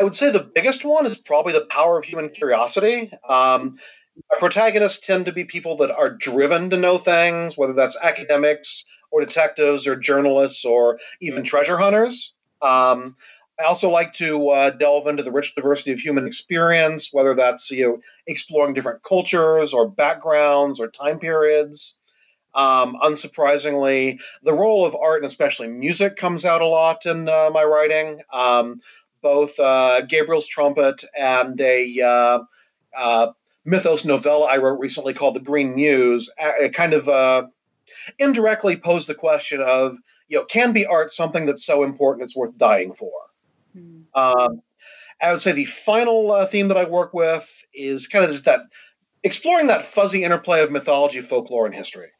I 0.00 0.04
would 0.04 0.16
say 0.16 0.30
the 0.30 0.50
biggest 0.54 0.84
one 0.84 1.06
is 1.06 1.18
probably 1.18 1.52
the 1.52 1.66
power 1.66 1.98
of 1.98 2.04
human 2.04 2.30
curiosity. 2.30 3.12
Um, 3.28 3.78
our 4.32 4.38
protagonists 4.38 5.04
tend 5.06 5.26
to 5.26 5.32
be 5.32 5.44
people 5.44 5.76
that 5.78 5.90
are 5.90 6.10
driven 6.10 6.70
to 6.70 6.76
know 6.76 6.98
things, 6.98 7.56
whether 7.56 7.72
that's 7.72 7.96
academics 8.02 8.84
or 9.10 9.24
detectives 9.24 9.86
or 9.86 9.96
journalists 9.96 10.64
or 10.64 10.98
even 11.20 11.44
treasure 11.44 11.78
hunters. 11.78 12.34
Um, 12.62 13.16
I 13.60 13.64
also 13.64 13.88
like 13.88 14.12
to 14.14 14.48
uh, 14.48 14.70
delve 14.70 15.06
into 15.06 15.22
the 15.22 15.30
rich 15.30 15.54
diversity 15.54 15.92
of 15.92 16.00
human 16.00 16.26
experience, 16.26 17.10
whether 17.12 17.34
that's 17.34 17.70
you 17.70 17.84
know 17.84 18.00
exploring 18.26 18.74
different 18.74 19.02
cultures 19.04 19.72
or 19.72 19.88
backgrounds 19.88 20.80
or 20.80 20.88
time 20.88 21.18
periods. 21.20 21.98
Um, 22.54 22.96
unsurprisingly, 23.02 24.20
the 24.44 24.52
role 24.52 24.86
of 24.86 24.94
art 24.94 25.22
and 25.22 25.30
especially 25.30 25.66
music 25.66 26.14
comes 26.14 26.44
out 26.44 26.62
a 26.62 26.66
lot 26.66 27.04
in 27.04 27.28
uh, 27.28 27.50
my 27.52 27.64
writing. 27.64 28.20
Um, 28.32 28.80
both 29.24 29.58
uh, 29.58 30.02
Gabriel's 30.02 30.46
Trumpet 30.46 31.02
and 31.18 31.58
a 31.60 32.00
uh, 32.00 32.38
uh 32.96 33.32
mythos 33.64 34.04
novella 34.04 34.46
I 34.46 34.58
wrote 34.58 34.78
recently 34.78 35.14
called 35.14 35.34
The 35.34 35.40
Green 35.40 35.74
Muse, 35.74 36.30
it 36.38 36.74
kind 36.74 36.92
of 36.92 37.08
uh, 37.08 37.46
indirectly 38.18 38.76
posed 38.76 39.08
the 39.08 39.14
question 39.14 39.62
of, 39.62 39.96
you 40.28 40.38
know, 40.38 40.44
can 40.44 40.72
be 40.72 40.84
art 40.84 41.12
something 41.12 41.46
that's 41.46 41.64
so 41.64 41.82
important 41.82 42.24
it's 42.24 42.36
worth 42.36 42.56
dying 42.58 42.92
for? 42.92 43.10
Mm. 43.74 44.02
Um, 44.14 44.62
I 45.22 45.32
would 45.32 45.40
say 45.40 45.52
the 45.52 45.64
final 45.64 46.32
uh, 46.32 46.46
theme 46.46 46.68
that 46.68 46.76
I 46.76 46.84
work 46.84 47.14
with 47.14 47.64
is 47.72 48.06
kind 48.06 48.24
of 48.24 48.30
just 48.30 48.44
that 48.44 48.60
exploring 49.22 49.68
that 49.68 49.82
fuzzy 49.82 50.22
interplay 50.22 50.62
of 50.62 50.70
mythology, 50.70 51.22
folklore, 51.22 51.64
and 51.64 51.74
history. 51.74 52.10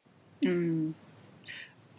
Mm. 0.43 0.95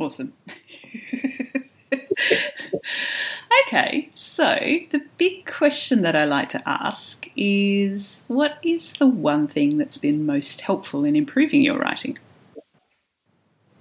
Awesome. 0.00 0.32
okay, 3.66 4.10
so 4.14 4.58
the 4.90 5.02
big 5.18 5.46
question 5.46 6.02
that 6.02 6.16
I 6.16 6.24
like 6.24 6.48
to 6.50 6.62
ask 6.68 7.26
is 7.36 8.24
what 8.26 8.58
is 8.62 8.92
the 8.98 9.06
one 9.06 9.46
thing 9.46 9.78
that's 9.78 9.98
been 9.98 10.26
most 10.26 10.62
helpful 10.62 11.04
in 11.04 11.16
improving 11.16 11.62
your 11.62 11.78
writing? 11.78 12.18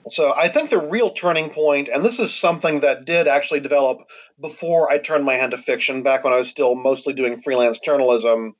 So 0.07 0.33
I 0.35 0.49
think 0.49 0.69
the 0.69 0.79
real 0.79 1.09
turning 1.09 1.49
point, 1.49 1.89
and 1.89 2.05
this 2.05 2.19
is 2.19 2.33
something 2.33 2.81
that 2.81 3.05
did 3.05 3.27
actually 3.27 3.59
develop 3.59 4.01
before 4.39 4.91
I 4.91 4.99
turned 4.99 5.25
my 5.25 5.33
hand 5.33 5.51
to 5.51 5.57
fiction, 5.57 6.03
back 6.03 6.23
when 6.23 6.31
I 6.31 6.37
was 6.37 6.47
still 6.47 6.75
mostly 6.75 7.13
doing 7.13 7.41
freelance 7.41 7.79
journalism, 7.79 8.53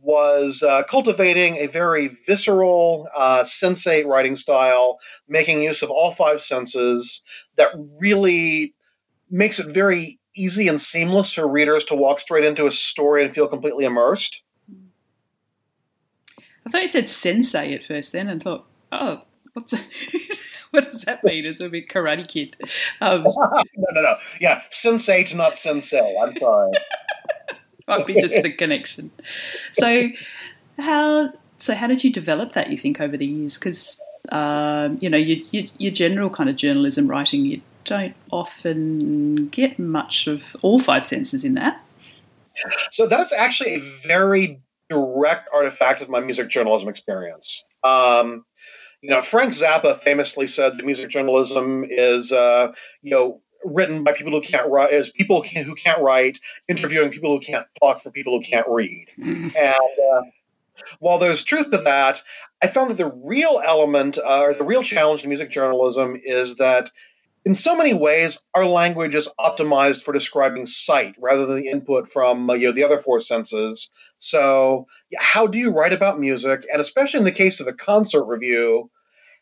was 0.00 0.62
uh, 0.62 0.84
cultivating 0.84 1.56
a 1.56 1.66
very 1.66 2.08
visceral, 2.26 3.08
uh, 3.14 3.42
sensate 3.42 4.06
writing 4.06 4.36
style, 4.36 4.98
making 5.28 5.60
use 5.62 5.82
of 5.82 5.90
all 5.90 6.12
five 6.12 6.40
senses 6.40 7.22
that 7.56 7.72
really 8.00 8.72
makes 9.30 9.58
it 9.58 9.72
very 9.72 10.18
easy 10.34 10.68
and 10.68 10.80
seamless 10.80 11.34
for 11.34 11.48
readers 11.48 11.84
to 11.86 11.94
walk 11.94 12.20
straight 12.20 12.44
into 12.44 12.66
a 12.66 12.70
story 12.70 13.24
and 13.24 13.34
feel 13.34 13.48
completely 13.48 13.84
immersed. 13.84 14.42
I 16.66 16.70
thought 16.70 16.82
you 16.82 16.88
said 16.88 17.08
sensei 17.08 17.74
at 17.74 17.84
first, 17.84 18.12
then, 18.12 18.28
and 18.28 18.42
thought, 18.42 18.66
oh, 18.90 19.22
what's 19.52 19.72
what 20.70 20.92
does 20.92 21.02
that 21.02 21.22
mean? 21.24 21.46
It's 21.46 21.60
a 21.60 21.68
bit 21.68 21.88
Karate 21.88 22.26
Kid. 22.26 22.56
Um, 23.00 23.22
no, 23.24 23.62
no, 23.92 24.02
no. 24.02 24.16
Yeah, 24.40 24.62
sensate, 24.70 25.34
not 25.34 25.56
sensei. 25.56 26.16
I'm 26.20 26.36
sorry. 26.38 26.72
Might 27.88 28.06
be 28.06 28.20
just 28.20 28.42
the 28.42 28.52
connection. 28.52 29.12
So, 29.74 30.08
how 30.76 31.32
so 31.58 31.74
how 31.74 31.86
did 31.86 32.02
you 32.02 32.12
develop 32.12 32.52
that? 32.54 32.68
You 32.68 32.76
think 32.76 33.00
over 33.00 33.16
the 33.16 33.26
years? 33.26 33.56
Because 33.56 34.00
um, 34.32 34.98
you 35.00 35.08
know 35.08 35.16
your, 35.16 35.38
your, 35.52 35.64
your 35.78 35.92
general 35.92 36.28
kind 36.28 36.50
of 36.50 36.56
journalism 36.56 37.06
writing, 37.06 37.44
you 37.44 37.60
don't 37.86 38.14
often 38.30 39.48
get 39.48 39.78
much 39.78 40.26
of 40.26 40.42
all 40.62 40.78
five 40.78 41.04
senses 41.04 41.44
in 41.44 41.54
that. 41.54 41.82
So 42.90 43.06
that's 43.06 43.32
actually 43.32 43.74
a 43.74 43.80
very 44.06 44.60
direct 44.88 45.48
artifact 45.52 46.00
of 46.02 46.08
my 46.08 46.20
music 46.20 46.48
journalism 46.48 46.88
experience. 46.88 47.64
Um, 47.82 48.44
you 49.02 49.10
know, 49.10 49.22
Frank 49.22 49.52
Zappa 49.52 49.96
famously 49.96 50.46
said 50.46 50.76
that 50.76 50.84
music 50.84 51.10
journalism 51.10 51.84
is, 51.88 52.32
uh, 52.32 52.72
you 53.02 53.10
know, 53.10 53.40
written 53.64 54.04
by 54.04 54.12
people 54.12 54.32
who 54.32 54.40
can't 54.40 54.68
write, 54.70 54.92
is 54.92 55.10
people 55.12 55.42
who 55.42 55.74
can't 55.74 56.00
write, 56.00 56.38
interviewing 56.68 57.10
people 57.10 57.36
who 57.36 57.40
can't 57.40 57.66
talk 57.80 58.00
for 58.00 58.10
people 58.10 58.38
who 58.38 58.44
can't 58.44 58.66
read. 58.68 59.06
and 59.18 59.56
uh, 59.56 60.22
while 60.98 61.18
there's 61.18 61.44
truth 61.44 61.70
to 61.70 61.78
that, 61.78 62.22
I 62.62 62.68
found 62.68 62.90
that 62.90 62.96
the 62.96 63.12
real 63.22 63.60
element 63.64 64.18
uh, 64.18 64.42
or 64.42 64.54
the 64.54 64.64
real 64.64 64.82
challenge 64.82 65.22
in 65.22 65.28
music 65.28 65.50
journalism 65.50 66.18
is 66.22 66.56
that 66.56 66.90
in 67.46 67.54
so 67.54 67.76
many 67.76 67.94
ways, 67.94 68.40
our 68.54 68.66
language 68.66 69.14
is 69.14 69.32
optimized 69.38 70.02
for 70.02 70.12
describing 70.12 70.66
sight 70.66 71.14
rather 71.16 71.46
than 71.46 71.54
the 71.54 71.68
input 71.68 72.08
from 72.08 72.50
uh, 72.50 72.54
you 72.54 72.66
know 72.66 72.72
the 72.72 72.82
other 72.82 72.98
four 72.98 73.20
senses. 73.20 73.88
So, 74.18 74.88
how 75.16 75.46
do 75.46 75.56
you 75.56 75.70
write 75.70 75.92
about 75.92 76.18
music? 76.18 76.66
And 76.72 76.80
especially 76.80 77.18
in 77.18 77.24
the 77.24 77.30
case 77.30 77.60
of 77.60 77.68
a 77.68 77.72
concert 77.72 78.24
review, 78.24 78.90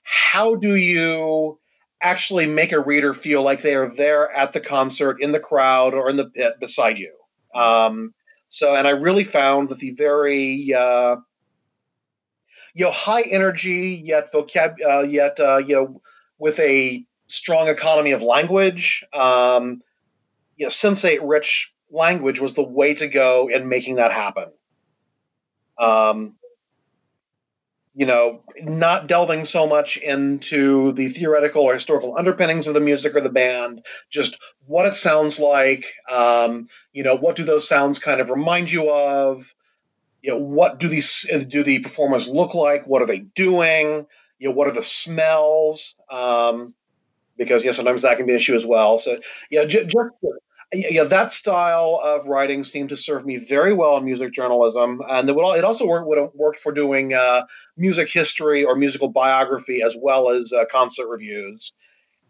how 0.02 0.54
do 0.54 0.76
you 0.76 1.58
actually 2.02 2.46
make 2.46 2.72
a 2.72 2.78
reader 2.78 3.14
feel 3.14 3.42
like 3.42 3.62
they 3.62 3.74
are 3.74 3.88
there 3.88 4.30
at 4.32 4.52
the 4.52 4.60
concert, 4.60 5.22
in 5.22 5.32
the 5.32 5.40
crowd, 5.40 5.94
or 5.94 6.10
in 6.10 6.18
the 6.18 6.28
pit 6.28 6.60
beside 6.60 6.98
you? 6.98 7.16
Um, 7.54 8.12
so, 8.50 8.76
and 8.76 8.86
I 8.86 8.90
really 8.90 9.24
found 9.24 9.70
that 9.70 9.78
the 9.78 9.92
very 9.92 10.74
uh, 10.74 11.16
you 12.74 12.84
know 12.84 12.90
high 12.90 13.22
energy 13.22 14.02
yet 14.04 14.30
vocab 14.30 14.74
uh, 14.86 15.04
yet 15.04 15.40
uh, 15.40 15.56
you 15.56 15.74
know 15.74 16.02
with 16.38 16.60
a 16.60 17.06
strong 17.26 17.68
economy 17.68 18.12
of 18.12 18.22
language. 18.22 19.04
Um, 19.12 19.82
you 20.56 20.66
know, 20.66 20.70
sensate 20.70 21.20
rich 21.22 21.72
language 21.90 22.40
was 22.40 22.54
the 22.54 22.62
way 22.62 22.94
to 22.94 23.08
go 23.08 23.48
in 23.48 23.68
making 23.68 23.96
that 23.96 24.12
happen. 24.12 24.50
Um, 25.78 26.36
you 27.96 28.06
know, 28.06 28.42
not 28.60 29.06
delving 29.06 29.44
so 29.44 29.68
much 29.68 29.96
into 29.96 30.92
the 30.92 31.08
theoretical 31.10 31.62
or 31.62 31.74
historical 31.74 32.16
underpinnings 32.18 32.66
of 32.66 32.74
the 32.74 32.80
music 32.80 33.14
or 33.14 33.20
the 33.20 33.28
band, 33.28 33.84
just 34.10 34.36
what 34.66 34.86
it 34.86 34.94
sounds 34.94 35.38
like. 35.38 35.94
Um, 36.10 36.68
you 36.92 37.04
know, 37.04 37.16
what 37.16 37.36
do 37.36 37.44
those 37.44 37.68
sounds 37.68 38.00
kind 38.00 38.20
of 38.20 38.30
remind 38.30 38.72
you 38.72 38.90
of? 38.90 39.54
You 40.22 40.30
know, 40.32 40.38
what 40.38 40.80
do 40.80 40.88
these 40.88 41.30
do 41.48 41.62
the 41.62 41.78
performers 41.80 42.26
look 42.26 42.54
like? 42.54 42.84
What 42.86 43.02
are 43.02 43.06
they 43.06 43.20
doing? 43.20 44.06
You 44.40 44.48
know, 44.48 44.54
what 44.54 44.66
are 44.66 44.72
the 44.72 44.82
smells? 44.82 45.94
Um, 46.10 46.74
because 47.36 47.64
yeah, 47.64 47.72
sometimes 47.72 48.02
that 48.02 48.16
can 48.16 48.26
be 48.26 48.32
an 48.32 48.36
issue 48.36 48.54
as 48.54 48.66
well. 48.66 48.98
So 48.98 49.18
yeah, 49.50 49.64
just, 49.64 49.88
just 49.88 50.10
yeah, 50.72 51.04
that 51.04 51.32
style 51.32 52.00
of 52.02 52.26
writing 52.26 52.64
seemed 52.64 52.88
to 52.88 52.96
serve 52.96 53.24
me 53.24 53.36
very 53.36 53.72
well 53.72 53.96
in 53.96 54.04
music 54.04 54.32
journalism, 54.32 55.00
and 55.08 55.28
it, 55.28 55.36
would, 55.36 55.56
it 55.56 55.64
also 55.64 55.86
worked, 55.86 56.06
would 56.08 56.18
have 56.18 56.30
worked 56.34 56.58
for 56.58 56.72
doing 56.72 57.14
uh, 57.14 57.44
music 57.76 58.10
history 58.10 58.64
or 58.64 58.74
musical 58.74 59.08
biography 59.08 59.82
as 59.82 59.96
well 60.00 60.30
as 60.30 60.52
uh, 60.52 60.64
concert 60.70 61.08
reviews. 61.08 61.72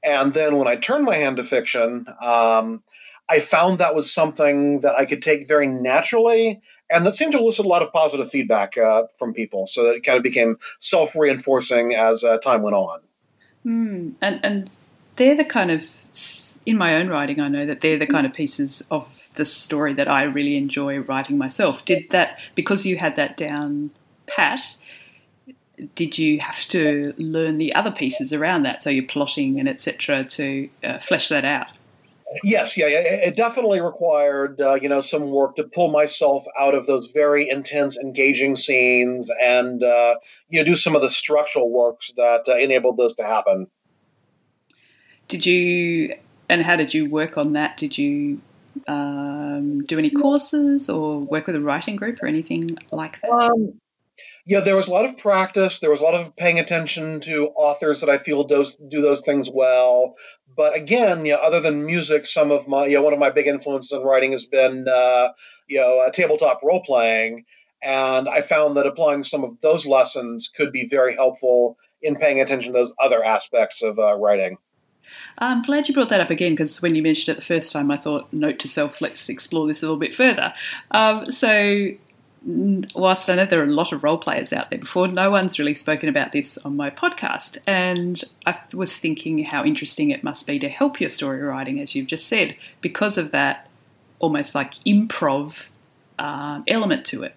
And 0.03 0.35
then 0.35 0.57
when 0.57 0.69
I 0.69 0.77
turned 0.77 1.05
my 1.05 1.17
hand 1.17 1.39
to 1.39 1.45
fiction, 1.45 2.07
um, 2.21 2.83
I 3.29 3.41
found 3.41 3.79
that 3.79 3.95
was 3.95 4.13
something 4.13 4.81
that 4.81 4.95
I 4.95 5.07
could 5.07 5.23
take 5.23 5.49
very 5.49 5.67
naturally, 5.67 6.61
and 6.91 7.07
that 7.07 7.15
seemed 7.15 7.33
to 7.33 7.39
elicit 7.39 7.65
a 7.65 7.69
lot 7.69 7.83
of 7.83 7.91
positive 7.93 8.31
feedback 8.31 8.77
uh, 8.77 9.05
from 9.19 9.33
people. 9.33 9.67
So 9.67 9.85
that 9.85 9.95
it 9.95 10.05
kind 10.05 10.19
of 10.19 10.23
became 10.23 10.59
self 10.81 11.17
reinforcing 11.17 11.95
as 11.95 12.23
uh, 12.23 12.37
time 12.39 12.63
went 12.63 12.77
on. 12.77 13.01
Mm, 13.65 14.15
and 14.21 14.41
and 14.45 14.71
they're 15.17 15.37
the 15.37 15.45
kind 15.45 15.71
of 15.71 15.85
in 16.67 16.79
my 16.79 16.97
own 16.97 17.09
writing, 17.09 17.41
I 17.41 17.49
know 17.49 17.67
that 17.67 17.81
they're 17.81 17.99
the 17.99 18.07
kind 18.07 18.27
of 18.27 18.33
pieces 18.33 18.83
of 18.91 19.09
the 19.37 19.45
story 19.45 19.93
that 19.95 20.09
I 20.09 20.23
really 20.23 20.57
enjoy 20.57 20.99
writing 20.99 21.37
myself. 21.37 21.85
Did 21.85 22.11
that 22.11 22.39
because 22.55 22.87
you 22.87 22.97
had 22.97 23.17
that 23.17 23.37
down 23.37 23.91
pat? 24.27 24.61
Did 25.95 26.19
you 26.19 26.41
have 26.41 26.65
to 26.69 27.13
learn 27.19 27.59
the 27.59 27.75
other 27.75 27.91
pieces 27.91 28.33
around 28.33 28.63
that? 28.63 28.83
So 28.83 28.91
you're 28.91 29.07
plotting 29.07 29.59
and 29.59 29.69
etc. 29.69 30.25
to 30.25 30.69
uh, 30.83 30.99
flesh 31.01 31.29
that 31.29 31.45
out. 31.45 31.67
Yes, 32.43 32.77
yeah, 32.77 32.87
it 32.89 33.37
definitely 33.37 33.81
required 33.81 34.61
uh, 34.61 34.75
you 34.75 34.89
know 34.89 35.01
some 35.01 35.31
work 35.31 35.55
to 35.57 35.65
pull 35.65 35.91
myself 35.91 36.45
out 36.59 36.75
of 36.75 36.87
those 36.87 37.13
very 37.13 37.49
intense, 37.49 37.97
engaging 37.99 38.57
scenes, 38.57 39.31
and 39.41 39.83
uh, 39.85 40.17
you 40.49 40.59
know 40.59 40.65
do 40.65 40.75
some 40.75 40.97
of 40.97 41.03
the 41.03 41.11
structural 41.11 41.71
works 41.71 42.13
that 42.17 42.43
uh, 42.49 42.57
enabled 42.57 42.97
those 42.97 43.15
to 43.17 43.23
happen. 43.23 43.69
Did 45.29 45.47
you, 45.47 46.15
and 46.49 46.63
how 46.63 46.77
did 46.77 46.95
you 46.95 47.11
work 47.11 47.39
on 47.39 47.55
that? 47.55 47.77
Did 47.77 47.97
you 47.97 48.41
um, 48.87 49.85
do 49.85 49.99
any 49.99 50.11
courses 50.11 50.89
or 50.89 51.21
work 51.21 51.47
with 51.47 51.57
a 51.57 51.61
writing 51.61 51.97
group 51.97 52.23
or 52.23 52.27
anything 52.27 52.77
like 52.93 53.21
that? 53.23 53.31
Um, 53.31 53.81
yeah, 54.47 54.61
there 54.61 54.77
was 54.77 54.89
a 54.89 54.91
lot 54.91 55.07
of 55.07 55.17
practice. 55.17 55.79
There 55.79 55.91
was 55.91 56.01
a 56.01 56.05
lot 56.05 56.15
of 56.15 56.37
paying 56.37 56.59
attention 56.59 57.21
to 57.21 57.49
authors 57.57 58.01
that 58.01 58.11
I 58.11 58.19
feel 58.19 58.45
does, 58.45 58.77
do 58.77 59.01
those 59.01 59.23
things 59.23 59.49
well. 59.51 60.17
But 60.57 60.77
again, 60.77 61.23
know, 61.25 61.37
other 61.37 61.61
than 61.61 61.87
music, 61.87 62.27
some 62.27 62.51
of 62.51 62.69
my, 62.69 62.87
you 62.87 62.95
know, 62.95 63.03
one 63.03 63.13
of 63.13 63.19
my 63.19 63.31
big 63.31 63.47
influences 63.47 63.93
in 63.93 64.03
writing 64.03 64.33
has 64.33 64.45
been, 64.45 64.87
uh, 64.87 65.29
you 65.67 65.81
know, 65.81 66.01
uh, 66.01 66.11
tabletop 66.11 66.63
role 66.63 66.83
playing. 66.85 67.45
And 67.83 68.29
I 68.29 68.41
found 68.41 68.77
that 68.77 68.87
applying 68.87 69.23
some 69.23 69.45
of 69.45 69.61
those 69.61 69.87
lessons 69.87 70.51
could 70.55 70.73
be 70.73 70.89
very 70.89 71.15
helpful 71.15 71.77
in 72.03 72.15
paying 72.15 72.41
attention 72.41 72.73
to 72.73 72.79
those 72.79 72.95
other 73.03 73.25
aspects 73.25 73.83
of 73.83 73.99
uh, 73.99 74.15
writing. 74.15 74.59
I'm 75.39 75.63
glad 75.63 75.89
you 75.89 75.95
brought 75.95 76.11
that 76.11 76.21
up 76.21 76.31
again 76.31 76.53
because 76.53 76.81
when 76.81 76.95
you 76.95 77.03
mentioned 77.03 77.37
it 77.37 77.41
the 77.41 77.47
first 77.47 77.73
time, 77.73 77.91
I 77.91 77.97
thought, 77.97 78.33
note 78.33 78.59
to 78.61 78.69
self, 78.69 79.01
let's 79.01 79.29
explore 79.29 79.67
this 79.67 79.83
a 79.83 79.87
little 79.87 79.99
bit 79.99 80.15
further. 80.15 80.53
Um, 80.91 81.27
so, 81.27 81.91
whilst 82.45 83.29
I 83.29 83.37
know 83.37 83.47
there 83.47 83.61
are 83.61 83.65
a 83.65 83.67
lot 83.67 83.93
of 83.93 84.05
role 84.05 84.19
players 84.19 84.53
out 84.53 84.71
there 84.71 84.79
before, 84.79 85.09
no 85.09 85.31
one's 85.31 85.59
really 85.59 85.75
spoken 85.75 86.09
about 86.09 86.33
this 86.33 86.59
on 86.59 86.77
my 86.77 86.91
podcast. 86.91 87.59
And 87.67 88.23
I 88.47 88.59
was 88.73 88.97
thinking 88.97 89.45
how 89.45 89.65
interesting 89.65 90.11
it 90.11 90.23
must 90.23 90.47
be 90.47 90.59
to 90.59 90.69
help 90.69 91.01
your 91.01 91.11
story 91.11 91.41
writing, 91.41 91.81
as 91.81 91.95
you've 91.95 92.07
just 92.07 92.27
said, 92.27 92.57
because 92.81 93.19
of 93.19 93.31
that 93.33 93.69
almost 94.19 94.55
like 94.55 94.75
improv 94.87 95.67
uh, 96.19 96.63
element 96.69 97.05
to 97.07 97.23
it. 97.23 97.35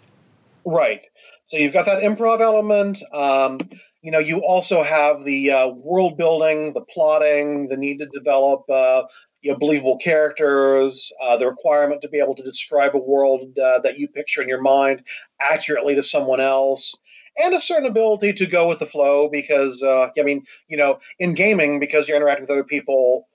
Right. 0.66 1.02
So 1.48 1.58
you've 1.58 1.74
got 1.74 1.86
that 1.86 2.04
improv 2.04 2.42
element. 2.42 3.02
Um, 3.14 3.60
you 4.08 4.12
know, 4.12 4.20
you 4.20 4.40
also 4.40 4.84
have 4.84 5.26
the 5.26 5.52
uh, 5.52 5.68
world 5.68 6.18
building, 6.18 6.72
the 6.72 6.80
plotting, 6.80 7.68
the 7.68 7.76
need 7.76 7.98
to 7.98 8.06
develop 8.06 8.64
uh, 8.70 9.04
you 9.42 9.52
know, 9.52 9.58
believable 9.58 9.98
characters, 9.98 11.12
uh, 11.22 11.36
the 11.36 11.46
requirement 11.46 12.02
to 12.02 12.08
be 12.08 12.18
able 12.18 12.34
to 12.34 12.42
describe 12.42 12.96
a 12.96 13.00
world 13.00 13.60
uh, 13.60 13.80
that 13.80 14.00
you 14.00 14.08
picture 14.08 14.42
in 14.42 14.48
your 14.48 14.62
mind 14.62 15.04
accurately 15.42 15.94
to 15.94 16.02
someone 16.02 16.40
else, 16.40 16.96
and 17.38 17.54
a 17.54 17.60
certain 17.60 17.86
ability 17.86 18.32
to 18.32 18.46
go 18.46 18.70
with 18.70 18.80
the 18.80 18.86
flow 18.86 19.28
because, 19.30 19.84
uh, 19.84 20.08
I 20.18 20.24
mean, 20.24 20.46
you 20.70 20.78
know, 20.78 21.00
in 21.20 21.34
gaming, 21.34 21.78
because 21.78 22.08
you're 22.08 22.16
interacting 22.16 22.44
with 22.44 22.52
other 22.52 22.64
people, 22.64 23.28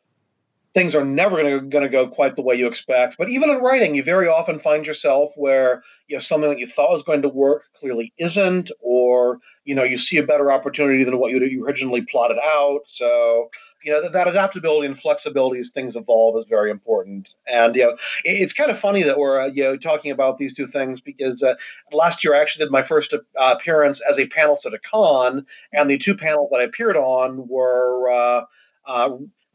things 0.75 0.95
are 0.95 1.05
never 1.05 1.61
going 1.61 1.83
to 1.83 1.89
go 1.89 2.09
quite 2.09 2.35
the 2.35 2.43
way 2.43 2.55
you 2.55 2.67
expect. 2.67 3.17
But 3.19 3.29
even 3.29 3.51
in 3.51 3.59
writing, 3.59 3.95
you 3.95 4.03
very 4.03 4.27
often 4.27 4.59
find 4.59 4.87
yourself 4.87 5.33
where 5.37 5.83
you 6.09 6.17
know 6.17 6.21
something 6.21 6.51
that 6.51 6.59
you 6.59 6.67
thought 6.67 6.91
was 6.91 7.03
going 7.03 7.23
to 7.23 7.29
work 7.29 7.65
clearly 7.75 8.13
isn't, 8.19 8.71
or 8.81 9.39
you 9.65 9.75
know 9.75 9.83
you 9.83 9.99
see 9.99 10.17
a 10.17 10.27
better 10.27 10.51
opportunity 10.51 11.05
than 11.05 11.19
what 11.19 11.31
you 11.31 11.65
originally 11.65 12.03
plotted 12.03 12.39
out. 12.43 12.81
So 12.87 13.51
you 13.85 13.93
know 13.93 14.01
that, 14.03 14.13
that 14.13 14.29
adaptability 14.29 14.87
and 14.87 14.99
flexibility 14.99 15.61
as 15.61 15.71
things 15.71 15.95
evolve 15.95 16.39
is 16.39 16.47
very 16.47 16.71
important. 16.71 17.35
And 17.47 17.77
you 17.77 17.85
know 17.85 17.93
it, 18.25 18.41
it's 18.41 18.55
kind 18.55 18.71
of 18.71 18.79
funny 18.79 19.03
that 19.03 19.19
we're 19.19 19.41
uh, 19.41 19.47
you 19.49 19.65
know 19.65 19.77
talking 19.77 20.11
about 20.11 20.39
these 20.39 20.55
two 20.55 20.67
things 20.67 21.01
because 21.01 21.43
uh, 21.43 21.55
last 21.93 22.25
year 22.25 22.35
I 22.35 22.41
actually 22.41 22.65
did 22.65 22.73
my 22.73 22.83
first 22.83 23.13
uh, 23.13 23.19
appearance 23.37 24.01
as 24.09 24.19
a 24.19 24.27
panelist 24.27 24.65
at 24.65 24.75
a 24.75 24.79
con, 24.79 25.45
and 25.73 25.91
the 25.91 25.99
two 25.99 26.17
panels 26.17 26.49
that 26.51 26.61
I 26.61 26.65
appeared 26.65 26.97
on 26.97 27.47
were. 27.47 28.11
Uh, 28.11 28.45
uh 28.85 29.11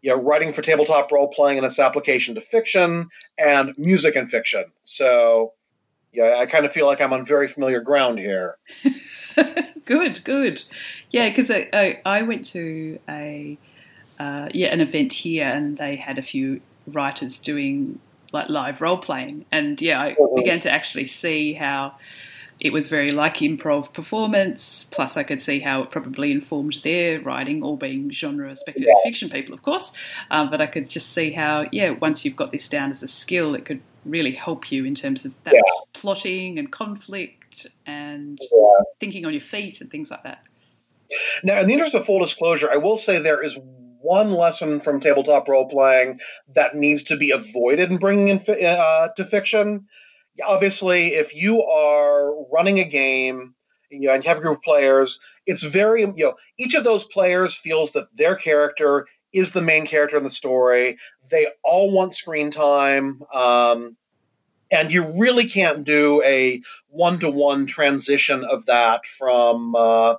you 0.08 0.16
know, 0.16 0.22
writing 0.22 0.54
for 0.54 0.62
tabletop 0.62 1.12
role 1.12 1.28
playing 1.28 1.58
and 1.58 1.66
its 1.66 1.80
application 1.80 2.34
to 2.34 2.40
fiction 2.40 3.10
and 3.38 3.78
music 3.78 4.16
and 4.16 4.30
fiction. 4.30 4.64
So, 4.86 5.52
yeah, 6.14 6.38
I 6.40 6.46
kind 6.46 6.66
of 6.66 6.72
feel 6.72 6.86
like 6.86 7.02
I'm 7.02 7.12
on 7.12 7.26
very 7.26 7.46
familiar 7.46 7.82
ground 7.82 8.18
here. 8.18 8.58
good, 9.86 10.24
good. 10.24 10.64
Yeah, 11.12 11.28
because 11.28 11.52
I, 11.52 11.68
I, 11.74 12.02
I, 12.06 12.22
went 12.22 12.46
to 12.46 12.98
a 13.10 13.58
uh, 14.18 14.48
yeah 14.54 14.70
an 14.70 14.80
event 14.80 15.12
here 15.12 15.46
and 15.46 15.78
they 15.78 15.98
had 15.98 16.18
a 16.18 16.22
few 16.22 16.62
writers 16.88 17.38
doing 17.38 18.00
like 18.32 18.48
live 18.48 18.80
role 18.80 18.98
playing, 18.98 19.46
and 19.52 19.82
yeah, 19.82 20.02
I 20.02 20.14
mm-hmm. 20.14 20.36
began 20.36 20.62
to 20.62 20.72
actually 20.72 21.08
see 21.08 21.52
how 21.52 21.96
it 22.60 22.74
was 22.74 22.88
very 22.88 23.12
like 23.12 23.38
improv 23.38 23.94
performance. 23.94 24.86
Plus, 24.92 25.18
I 25.18 25.24
could 25.24 25.42
see 25.42 25.60
how 25.60 25.84
it 25.84 25.92
probably 25.92 26.32
informed 26.32 26.80
their 26.84 27.22
writing, 27.22 27.64
all 27.64 27.78
being 27.78 28.12
genre 28.12 28.56
speculative 28.56 28.96
yeah. 28.98 29.10
fiction 29.10 29.30
people, 29.30 29.54
of 29.54 29.62
course. 29.62 29.92
Um, 30.32 30.50
but 30.50 30.62
I 30.62 30.68
could 30.68 30.90
just 30.90 31.14
see 31.14 31.32
how, 31.32 31.66
yeah, 31.72 31.92
once 31.92 32.26
you've 32.26 32.36
got 32.36 32.52
this 32.52 32.68
down 32.68 32.92
as 32.92 33.04
a 33.04 33.08
skill, 33.08 33.54
it 33.54 33.66
could 33.66 33.82
really 34.06 34.32
help 34.32 34.72
you 34.72 34.86
in 34.86 34.96
terms 34.96 35.26
of 35.26 35.34
that 35.44 35.54
yeah. 35.54 35.62
plotting 35.94 36.58
and 36.58 36.72
conflict 36.72 37.68
and 37.86 38.40
yeah. 38.42 38.84
thinking 39.00 39.26
on 39.26 39.34
your 39.34 39.42
feet 39.42 39.82
and 39.82 39.92
things 39.92 40.10
like 40.10 40.24
that. 40.24 40.44
Now, 41.44 41.60
in 41.60 41.68
the 41.68 41.74
interest 41.74 41.96
of 41.96 42.06
full 42.06 42.20
disclosure, 42.20 42.70
I 42.72 42.78
will 42.78 42.98
say 42.98 43.20
there 43.20 43.42
is 43.42 43.58
one 44.02 44.32
lesson 44.32 44.80
from 44.80 45.00
tabletop 45.00 45.48
role 45.48 45.68
playing 45.68 46.20
that 46.54 46.76
needs 46.76 47.04
to 47.04 47.18
be 47.18 47.32
avoided 47.32 47.92
in 47.92 47.98
bringing 47.98 48.30
in 48.30 48.40
fi- 48.40 48.64
uh, 48.64 49.10
to 49.10 49.26
fiction 49.26 49.88
obviously, 50.46 51.14
if 51.14 51.36
you 51.36 51.64
are 51.64 52.34
running 52.52 52.80
a 52.80 52.86
game, 52.86 53.56
you 53.90 54.08
know, 54.08 54.14
and 54.14 54.24
you 54.24 54.30
have 54.30 54.40
a 54.40 54.42
group 54.42 54.58
of 54.58 54.64
players, 54.64 55.20
it's 55.46 55.64
very, 55.64 56.02
you 56.02 56.14
know, 56.18 56.36
each 56.58 56.74
of 56.74 56.84
those 56.84 57.06
players 57.06 57.56
feels 57.56 57.94
that 57.94 58.08
their 58.16 58.36
character 58.36 59.08
is 59.34 59.52
the 59.52 59.62
main 59.62 59.86
character 59.86 60.18
in 60.18 60.24
the 60.24 60.30
story. 60.30 60.98
They 61.30 61.48
all 61.64 61.92
want 61.92 62.16
screen 62.16 62.52
time. 62.52 63.22
Um, 63.34 63.98
and 64.70 64.92
you 64.92 65.12
really 65.14 65.48
can't 65.48 65.84
do 65.84 66.22
a 66.24 66.62
one 66.90 67.20
to 67.20 67.30
one 67.30 67.66
transition 67.66 68.44
of 68.44 68.66
that 68.66 69.06
from 69.06 69.76
uh, 69.76 70.16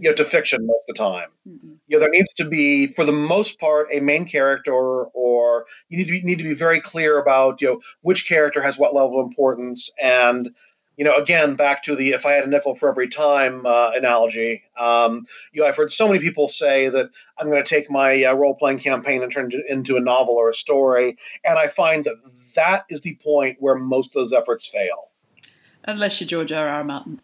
you 0.00 0.08
know 0.08 0.14
to 0.14 0.24
fiction 0.24 0.66
most 0.66 0.84
of 0.88 0.94
the 0.94 0.98
time. 0.98 1.28
Mm-hmm. 1.48 1.72
You 1.88 1.96
know, 1.96 2.00
there 2.00 2.10
needs 2.10 2.32
to 2.34 2.44
be, 2.44 2.86
for 2.86 3.04
the 3.04 3.12
most 3.12 3.58
part, 3.58 3.88
a 3.92 4.00
main 4.00 4.26
character, 4.26 4.72
or 4.72 5.66
you 5.88 5.98
need 5.98 6.04
to 6.04 6.12
be, 6.12 6.22
need 6.22 6.38
to 6.38 6.44
be 6.44 6.54
very 6.54 6.80
clear 6.80 7.18
about 7.18 7.60
you 7.60 7.68
know 7.68 7.80
which 8.02 8.28
character 8.28 8.62
has 8.62 8.78
what 8.78 8.94
level 8.94 9.20
of 9.20 9.26
importance, 9.26 9.90
and 10.00 10.50
you 10.96 11.04
know, 11.04 11.14
again, 11.14 11.54
back 11.54 11.84
to 11.84 11.94
the 11.94 12.10
if 12.10 12.26
I 12.26 12.32
had 12.32 12.44
a 12.44 12.48
nickel 12.48 12.74
for 12.74 12.88
every 12.88 13.08
time 13.08 13.66
uh, 13.66 13.92
analogy. 13.94 14.64
Um, 14.78 15.26
you 15.52 15.62
know, 15.62 15.68
I've 15.68 15.76
heard 15.76 15.92
so 15.92 16.08
many 16.08 16.18
people 16.18 16.48
say 16.48 16.88
that 16.88 17.10
I'm 17.38 17.48
going 17.48 17.62
to 17.62 17.68
take 17.68 17.90
my 17.90 18.24
uh, 18.24 18.34
role 18.34 18.54
playing 18.54 18.80
campaign 18.80 19.22
and 19.22 19.30
turn 19.30 19.50
it 19.52 19.64
into 19.68 19.96
a 19.96 20.00
novel 20.00 20.34
or 20.34 20.48
a 20.48 20.54
story, 20.54 21.16
and 21.44 21.58
I 21.58 21.68
find 21.68 22.04
that 22.04 22.16
that 22.54 22.84
is 22.90 23.00
the 23.00 23.16
point 23.22 23.58
where 23.60 23.76
most 23.76 24.08
of 24.08 24.14
those 24.14 24.32
efforts 24.32 24.66
fail. 24.66 25.10
Unless 25.84 26.20
you're 26.20 26.28
George 26.28 26.52
R. 26.52 26.68
R. 26.68 26.84
Martin 26.84 27.20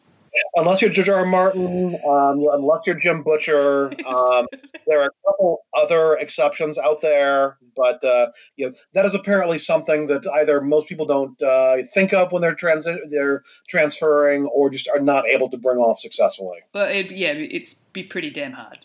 unless 0.54 0.82
you're 0.82 0.90
George 0.90 1.08
R. 1.08 1.16
R. 1.16 1.26
Martin, 1.26 1.94
um, 2.06 2.46
unless 2.52 2.86
you're 2.86 2.98
Jim 2.98 3.22
Butcher, 3.22 3.92
um, 4.06 4.46
there 4.86 5.00
are 5.00 5.06
a 5.06 5.30
couple 5.30 5.64
other 5.74 6.16
exceptions 6.16 6.78
out 6.78 7.00
there, 7.00 7.58
but 7.76 8.02
uh, 8.04 8.28
you 8.56 8.66
know, 8.66 8.74
that 8.92 9.04
is 9.04 9.14
apparently 9.14 9.58
something 9.58 10.06
that 10.08 10.26
either 10.26 10.60
most 10.60 10.88
people 10.88 11.06
don't 11.06 11.40
uh, 11.42 11.78
think 11.92 12.12
of 12.12 12.32
when 12.32 12.42
they're 12.42 12.54
transi- 12.54 13.10
they're 13.10 13.42
transferring, 13.68 14.46
or 14.46 14.70
just 14.70 14.88
are 14.88 15.00
not 15.00 15.26
able 15.26 15.48
to 15.50 15.56
bring 15.56 15.78
off 15.78 15.98
successfully. 15.98 16.58
Well, 16.72 16.88
it, 16.88 17.10
yeah, 17.10 17.32
it's 17.32 17.74
be 17.92 18.02
pretty 18.02 18.30
damn 18.30 18.52
hard. 18.52 18.78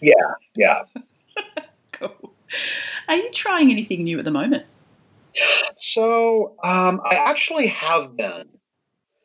Yeah, 0.00 0.12
yeah. 0.54 0.82
cool. 1.92 2.32
Are 3.08 3.16
you 3.16 3.30
trying 3.32 3.70
anything 3.70 4.04
new 4.04 4.18
at 4.18 4.24
the 4.24 4.30
moment? 4.30 4.64
So 5.76 6.54
um, 6.62 7.00
I 7.04 7.16
actually 7.16 7.66
have 7.68 8.16
been. 8.16 8.48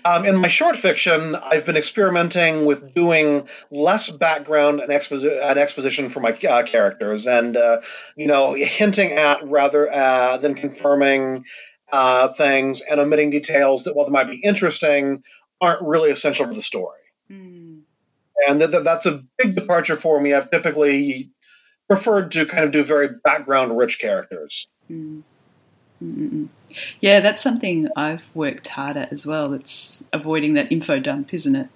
Um, 0.04 0.26
in 0.26 0.36
my 0.36 0.48
short 0.48 0.76
fiction, 0.76 1.36
I've 1.36 1.66
been 1.66 1.78
experimenting 1.78 2.66
with 2.66 2.94
doing 2.94 3.48
less 3.70 4.10
background 4.10 4.80
and, 4.80 4.90
exposi- 4.90 5.40
and 5.44 5.60
exposition 5.60 6.10
for 6.10 6.22
my 6.22 6.32
uh, 6.32 6.64
characters, 6.64 7.28
and 7.28 7.56
uh, 7.56 7.82
you 8.16 8.28
know, 8.28 8.54
hinting 8.54 9.12
at 9.12 9.48
rather 9.48 9.92
uh, 9.92 10.38
than 10.38 10.56
confirming 10.56 11.46
uh, 11.92 12.30
things 12.30 12.82
and 12.90 13.00
omitting 13.00 13.30
details 13.30 13.84
that, 13.84 13.96
while 13.96 14.06
they 14.06 14.12
might 14.12 14.30
be 14.30 14.38
interesting, 14.38 15.24
aren't 15.60 15.82
really 15.82 16.10
essential 16.10 16.48
to 16.48 16.54
the 16.54 16.62
story. 16.62 17.00
Mm. 17.30 17.82
And 18.48 18.60
th- 18.60 18.72
th- 18.72 18.84
that's 18.84 19.06
a 19.06 19.24
big 19.38 19.56
departure 19.56 19.96
for 19.96 20.20
me. 20.20 20.34
I've 20.34 20.50
typically 20.50 21.30
preferred 21.88 22.32
to 22.32 22.46
kind 22.46 22.64
of 22.64 22.72
do 22.72 22.84
very 22.84 23.10
background-rich 23.24 24.00
characters. 24.00 24.68
Mm. 24.90 25.22
Yeah, 27.00 27.20
that's 27.20 27.42
something 27.42 27.88
I've 27.96 28.24
worked 28.34 28.70
hard 28.70 28.98
at 28.98 29.12
as 29.12 29.26
well. 29.26 29.54
It's 29.54 30.04
avoiding 30.14 30.54
that 30.56 30.72
info 30.72 31.00
dump, 31.00 31.34
isn't 31.34 31.56
it? 31.56 31.68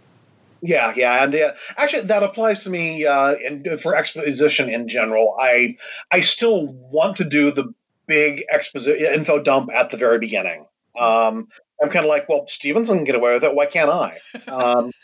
Yeah, 0.61 0.93
yeah, 0.95 1.23
and 1.23 1.35
uh, 1.35 1.53
actually, 1.77 2.03
that 2.03 2.23
applies 2.23 2.63
to 2.63 2.69
me 2.69 3.05
uh, 3.05 3.35
in, 3.35 3.77
for 3.77 3.95
exposition 3.95 4.69
in 4.69 4.87
general. 4.87 5.35
I 5.39 5.77
I 6.11 6.21
still 6.21 6.67
want 6.67 7.17
to 7.17 7.23
do 7.23 7.51
the 7.51 7.73
big 8.07 8.45
exposition 8.49 9.13
info 9.13 9.41
dump 9.41 9.69
at 9.71 9.91
the 9.91 9.97
very 9.97 10.17
beginning. 10.17 10.65
Um, 10.99 11.49
I'm 11.81 11.89
kind 11.89 12.05
of 12.05 12.09
like, 12.09 12.29
well, 12.29 12.47
Stevenson 12.47 12.97
can 12.97 13.03
get 13.03 13.15
away 13.15 13.33
with 13.33 13.43
it. 13.43 13.53
Why 13.53 13.65
can't 13.65 13.91
I? 13.91 14.19
Um, 14.47 14.91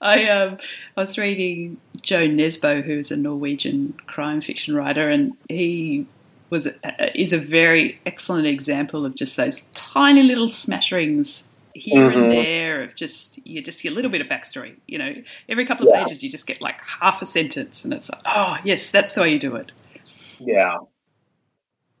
I 0.00 0.28
um, 0.28 0.58
I 0.96 1.00
was 1.00 1.18
reading 1.18 1.78
Jo 2.08 2.26
Nesbo, 2.26 2.82
who's 2.82 3.10
a 3.10 3.18
Norwegian 3.18 3.92
crime 4.06 4.40
fiction 4.40 4.74
writer, 4.74 5.10
and 5.10 5.34
he 5.50 6.06
was 6.48 6.66
uh, 6.66 6.70
is 7.14 7.34
a 7.34 7.38
very 7.38 8.00
excellent 8.06 8.46
example 8.46 9.04
of 9.04 9.14
just 9.14 9.36
those 9.36 9.60
tiny 9.74 10.22
little 10.22 10.48
smatterings 10.48 11.44
here 11.74 12.08
mm-hmm. 12.08 12.18
and 12.18 12.32
there 12.32 12.82
of 12.82 12.96
just 12.96 13.46
you 13.46 13.60
just 13.60 13.82
get 13.82 13.92
a 13.92 13.94
little 13.94 14.10
bit 14.10 14.22
of 14.22 14.26
backstory. 14.26 14.76
You 14.86 14.96
know, 14.96 15.14
every 15.50 15.66
couple 15.66 15.86
of 15.86 15.92
yeah. 15.92 16.02
pages 16.02 16.22
you 16.22 16.30
just 16.30 16.46
get 16.46 16.62
like 16.62 16.80
half 16.80 17.20
a 17.20 17.26
sentence, 17.26 17.84
and 17.84 17.92
it's 17.92 18.08
like, 18.08 18.22
oh 18.24 18.56
yes, 18.64 18.90
that's 18.90 19.12
the 19.12 19.20
way 19.20 19.30
you 19.30 19.38
do 19.38 19.56
it. 19.56 19.72
Yeah. 20.38 20.78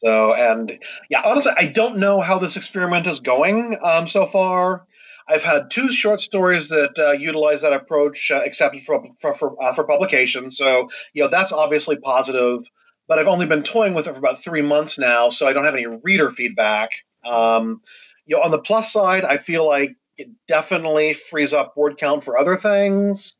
So 0.02 0.32
and 0.32 0.78
yeah, 1.10 1.20
honestly, 1.22 1.52
I 1.54 1.66
don't 1.66 1.98
know 1.98 2.22
how 2.22 2.38
this 2.38 2.56
experiment 2.56 3.06
is 3.06 3.20
going 3.20 3.76
um, 3.82 4.08
so 4.08 4.24
far. 4.24 4.86
I've 5.28 5.42
had 5.42 5.70
two 5.70 5.92
short 5.92 6.20
stories 6.20 6.68
that 6.68 6.98
uh, 6.98 7.12
utilize 7.12 7.62
that 7.62 7.72
approach 7.72 8.30
uh, 8.30 8.42
accepted 8.44 8.82
for 8.82 9.04
for 9.18 9.34
for, 9.34 9.62
uh, 9.62 9.72
for 9.74 9.84
publication. 9.84 10.50
So 10.50 10.88
you 11.12 11.22
know 11.22 11.28
that's 11.28 11.52
obviously 11.52 11.96
positive. 11.96 12.68
But 13.06 13.18
I've 13.18 13.28
only 13.28 13.46
been 13.46 13.62
toying 13.62 13.94
with 13.94 14.06
it 14.06 14.12
for 14.12 14.18
about 14.18 14.42
three 14.42 14.60
months 14.60 14.98
now, 14.98 15.30
so 15.30 15.48
I 15.48 15.54
don't 15.54 15.64
have 15.64 15.74
any 15.74 15.86
reader 15.86 16.30
feedback. 16.30 16.90
Um, 17.24 17.80
you 18.26 18.36
know, 18.36 18.42
on 18.42 18.50
the 18.50 18.58
plus 18.58 18.92
side, 18.92 19.24
I 19.24 19.38
feel 19.38 19.66
like 19.66 19.96
it 20.18 20.28
definitely 20.46 21.14
frees 21.14 21.54
up 21.54 21.74
word 21.76 21.96
count 21.96 22.22
for 22.22 22.38
other 22.38 22.56
things. 22.56 23.36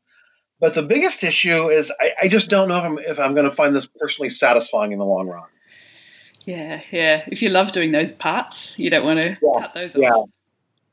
But 0.59 0.73
the 0.73 0.81
biggest 0.81 1.23
issue 1.23 1.69
is 1.69 1.91
I, 1.99 2.13
I 2.23 2.27
just 2.27 2.49
don't 2.49 2.67
know 2.67 2.77
if 2.77 2.83
I'm 2.83 2.99
if 2.99 3.19
I'm 3.19 3.33
going 3.33 3.49
to 3.49 3.55
find 3.55 3.75
this 3.75 3.87
personally 3.87 4.29
satisfying 4.29 4.91
in 4.91 4.99
the 4.99 5.05
long 5.05 5.27
run. 5.27 5.47
Yeah, 6.45 6.81
yeah. 6.91 7.23
If 7.27 7.41
you 7.41 7.49
love 7.49 7.71
doing 7.71 7.91
those 7.91 8.11
parts, 8.11 8.73
you 8.77 8.89
don't 8.89 9.05
want 9.05 9.19
to 9.19 9.37
yeah, 9.41 9.61
cut 9.61 9.73
those 9.73 9.95
off. 9.95 10.01
Yeah. 10.01 10.23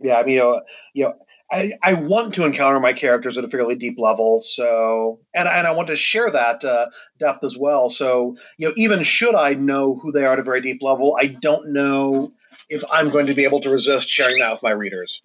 Yeah, 0.00 0.16
I 0.16 0.24
mean, 0.24 0.34
you 0.34 0.40
know, 0.40 0.62
you 0.94 1.04
know, 1.04 1.14
I, 1.50 1.72
I 1.82 1.92
want 1.94 2.34
to 2.34 2.44
encounter 2.44 2.80
my 2.80 2.92
characters 2.92 3.38
at 3.38 3.44
a 3.44 3.48
fairly 3.48 3.76
deep 3.76 3.98
level. 3.98 4.40
So, 4.40 5.20
and, 5.32 5.46
and 5.46 5.66
I 5.66 5.70
want 5.70 5.88
to 5.88 5.96
share 5.96 6.30
that 6.30 6.64
uh, 6.64 6.86
depth 7.18 7.44
as 7.44 7.56
well. 7.56 7.88
So, 7.88 8.36
you 8.58 8.68
know, 8.68 8.74
even 8.76 9.02
should 9.04 9.34
I 9.34 9.54
know 9.54 9.94
who 10.02 10.10
they 10.10 10.24
are 10.24 10.32
at 10.32 10.38
a 10.40 10.42
very 10.42 10.60
deep 10.60 10.82
level, 10.82 11.16
I 11.20 11.26
don't 11.26 11.68
know 11.72 12.32
if 12.68 12.82
I'm 12.92 13.10
going 13.10 13.26
to 13.26 13.34
be 13.34 13.44
able 13.44 13.60
to 13.60 13.70
resist 13.70 14.08
sharing 14.08 14.38
that 14.40 14.50
with 14.52 14.62
my 14.62 14.70
readers. 14.70 15.22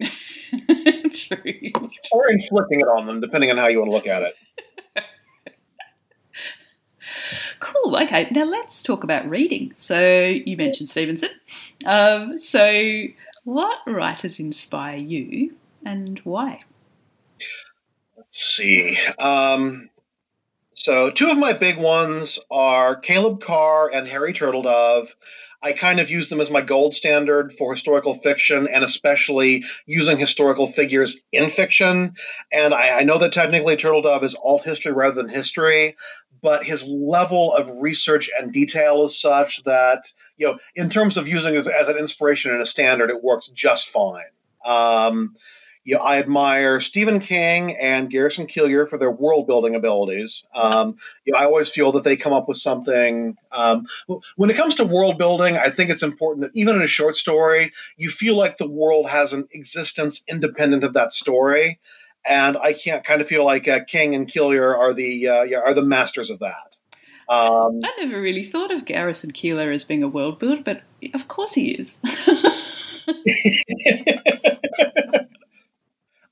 true. 1.10 1.72
or 2.12 2.28
inflicting 2.28 2.80
it 2.80 2.88
on 2.88 3.06
them, 3.06 3.20
depending 3.20 3.50
on 3.50 3.56
how 3.56 3.66
you 3.66 3.78
want 3.78 3.88
to 3.88 3.94
look 3.94 4.06
at 4.06 4.22
it. 4.22 4.34
Cool. 7.58 7.96
Okay. 7.96 8.28
Now 8.30 8.44
let's 8.44 8.82
talk 8.82 9.04
about 9.04 9.28
reading. 9.28 9.72
So 9.76 10.24
you 10.44 10.56
mentioned 10.56 10.88
Stevenson. 10.88 11.30
Um, 11.84 12.40
so 12.40 13.04
what 13.44 13.78
writers 13.86 14.38
inspire 14.40 14.96
you 14.98 15.54
and 15.84 16.20
why? 16.24 16.60
Let's 18.16 18.42
see. 18.42 18.98
Um, 19.18 19.88
So, 20.74 21.10
two 21.10 21.30
of 21.30 21.38
my 21.38 21.52
big 21.52 21.76
ones 21.78 22.40
are 22.50 22.96
Caleb 22.96 23.40
Carr 23.40 23.90
and 23.92 24.08
Harry 24.08 24.32
Turtledove. 24.32 25.08
I 25.62 25.72
kind 25.72 26.00
of 26.00 26.10
use 26.10 26.28
them 26.28 26.40
as 26.40 26.50
my 26.50 26.60
gold 26.60 26.94
standard 26.94 27.52
for 27.52 27.72
historical 27.72 28.14
fiction 28.16 28.66
and 28.66 28.82
especially 28.82 29.64
using 29.86 30.18
historical 30.18 30.66
figures 30.66 31.22
in 31.30 31.50
fiction. 31.50 32.16
And 32.50 32.74
I, 32.74 33.00
I 33.00 33.02
know 33.04 33.18
that 33.18 33.32
technically 33.32 33.76
Turtledove 33.76 34.24
is 34.24 34.34
alt 34.34 34.64
history 34.64 34.92
rather 34.92 35.22
than 35.22 35.28
history, 35.28 35.94
but 36.42 36.64
his 36.64 36.86
level 36.86 37.54
of 37.54 37.70
research 37.80 38.28
and 38.38 38.52
detail 38.52 39.04
is 39.04 39.18
such 39.18 39.62
that, 39.64 40.12
you 40.36 40.46
know, 40.46 40.58
in 40.74 40.90
terms 40.90 41.16
of 41.16 41.28
using 41.28 41.54
as, 41.54 41.68
as 41.68 41.88
an 41.88 41.96
inspiration 41.96 42.50
and 42.50 42.60
a 42.60 42.66
standard, 42.66 43.10
it 43.10 43.22
works 43.22 43.48
just 43.48 43.88
fine. 43.88 44.24
Um, 44.64 45.36
you 45.84 45.96
know, 45.96 46.00
I 46.02 46.18
admire 46.18 46.78
Stephen 46.78 47.18
King 47.18 47.76
and 47.76 48.10
Garrison 48.10 48.46
Keillor 48.46 48.88
for 48.88 48.98
their 48.98 49.10
world 49.10 49.48
building 49.48 49.74
abilities. 49.74 50.46
Um, 50.54 50.96
you 51.24 51.32
know, 51.32 51.38
I 51.38 51.44
always 51.44 51.70
feel 51.70 51.90
that 51.92 52.04
they 52.04 52.16
come 52.16 52.32
up 52.32 52.48
with 52.48 52.58
something. 52.58 53.36
Um, 53.50 53.86
when 54.36 54.50
it 54.50 54.56
comes 54.56 54.76
to 54.76 54.84
world 54.84 55.18
building, 55.18 55.56
I 55.56 55.70
think 55.70 55.90
it's 55.90 56.04
important 56.04 56.42
that 56.42 56.52
even 56.54 56.76
in 56.76 56.82
a 56.82 56.86
short 56.86 57.16
story, 57.16 57.72
you 57.96 58.10
feel 58.10 58.36
like 58.36 58.58
the 58.58 58.68
world 58.68 59.08
has 59.08 59.32
an 59.32 59.48
existence 59.52 60.22
independent 60.28 60.84
of 60.84 60.92
that 60.94 61.12
story. 61.12 61.80
And 62.26 62.56
I 62.56 62.72
can't 62.72 63.04
kind 63.04 63.20
of 63.20 63.26
feel 63.26 63.44
like 63.44 63.66
uh, 63.66 63.80
King 63.86 64.14
and 64.14 64.28
Keillor 64.28 64.76
are 64.76 64.94
the 64.94 65.28
uh, 65.28 65.42
yeah, 65.42 65.58
are 65.58 65.74
the 65.74 65.82
masters 65.82 66.30
of 66.30 66.38
that. 66.38 66.76
Um, 67.28 67.80
I 67.84 67.92
never 67.98 68.20
really 68.20 68.44
thought 68.44 68.70
of 68.70 68.84
Garrison 68.84 69.32
Keillor 69.32 69.72
as 69.72 69.84
being 69.84 70.02
a 70.02 70.08
world 70.08 70.38
builder, 70.38 70.62
but 70.64 70.82
of 71.14 71.28
course 71.28 71.54
he 71.54 71.70
is. 71.70 71.98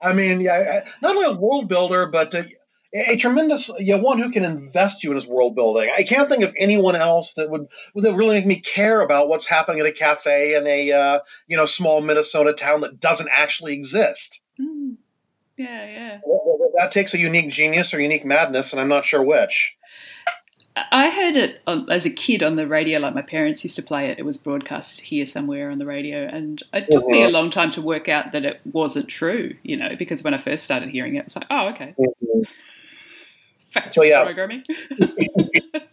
I 0.03 0.13
mean, 0.13 0.41
yeah, 0.41 0.85
not 1.03 1.17
only 1.17 1.27
a 1.27 1.33
world 1.33 1.69
builder, 1.69 2.07
but 2.07 2.35
a, 2.35 2.49
a 2.95 3.17
tremendous, 3.17 3.71
yeah, 3.79 3.97
one 3.97 4.19
who 4.19 4.31
can 4.31 4.45
invest 4.45 5.05
you 5.05 5.11
in 5.11 5.17
his 5.17 5.27
world 5.27 5.55
building. 5.55 5.91
I 5.97 6.03
can't 6.03 6.29
think 6.29 6.43
of 6.43 6.55
anyone 6.59 6.97
else 6.97 7.35
that 7.35 7.51
would 7.51 7.67
that 7.95 8.15
really 8.15 8.37
make 8.37 8.47
me 8.47 8.61
care 8.61 9.01
about 9.01 9.29
what's 9.29 9.47
happening 9.47 9.81
at 9.81 9.87
a 9.87 9.93
cafe 9.93 10.55
in 10.55 10.67
a 10.67 10.93
uh, 10.93 11.21
you 11.47 11.57
know 11.57 11.67
small 11.67 12.01
Minnesota 12.01 12.53
town 12.53 12.81
that 12.81 13.01
doesn't 13.01 13.29
actually 13.31 13.75
exist. 13.75 14.43
Mm. 14.61 14.97
Yeah, 15.61 15.85
yeah. 15.85 16.19
That 16.79 16.91
takes 16.91 17.13
a 17.13 17.19
unique 17.19 17.51
genius 17.51 17.93
or 17.93 18.01
unique 18.01 18.25
madness, 18.25 18.73
and 18.73 18.81
I'm 18.81 18.89
not 18.89 19.05
sure 19.05 19.23
which. 19.23 19.77
I 20.75 21.11
heard 21.11 21.37
it 21.37 21.61
as 21.91 22.07
a 22.07 22.11
kid 22.11 22.43
on 22.43 22.55
the 22.55 22.67
radio, 22.67 22.99
like 22.99 23.15
my 23.15 23.21
parents 23.21 23.63
used 23.63 23.77
to 23.77 23.83
play 23.83 24.09
it. 24.09 24.19
It 24.19 24.25
was 24.25 24.39
broadcast 24.39 25.03
here 25.03 25.27
somewhere 25.27 25.71
on 25.71 25.79
the 25.79 25.85
radio, 25.85 26.25
and 26.25 26.63
it 26.73 26.91
took 26.91 27.03
mm-hmm. 27.03 27.13
me 27.13 27.23
a 27.23 27.25
uh-huh. 27.25 27.33
long 27.33 27.51
time 27.51 27.71
to 27.73 27.83
work 27.83 28.09
out 28.09 28.33
that 28.33 28.47
it 28.47 28.61
wasn't 28.73 29.09
true. 29.09 29.55
You 29.63 29.77
know, 29.77 29.97
because 29.99 30.23
when 30.23 30.33
I 30.33 30.39
first 30.39 30.65
started 30.65 30.89
hearing 30.89 31.17
it, 31.17 31.27
it's 31.27 31.37
like, 31.37 31.47
oh, 31.51 31.69
okay, 31.69 31.95
mm-hmm. 31.99 32.43
factual 33.71 34.05
so, 34.05 34.09
yeah. 34.09 34.25
programming. 34.25 34.65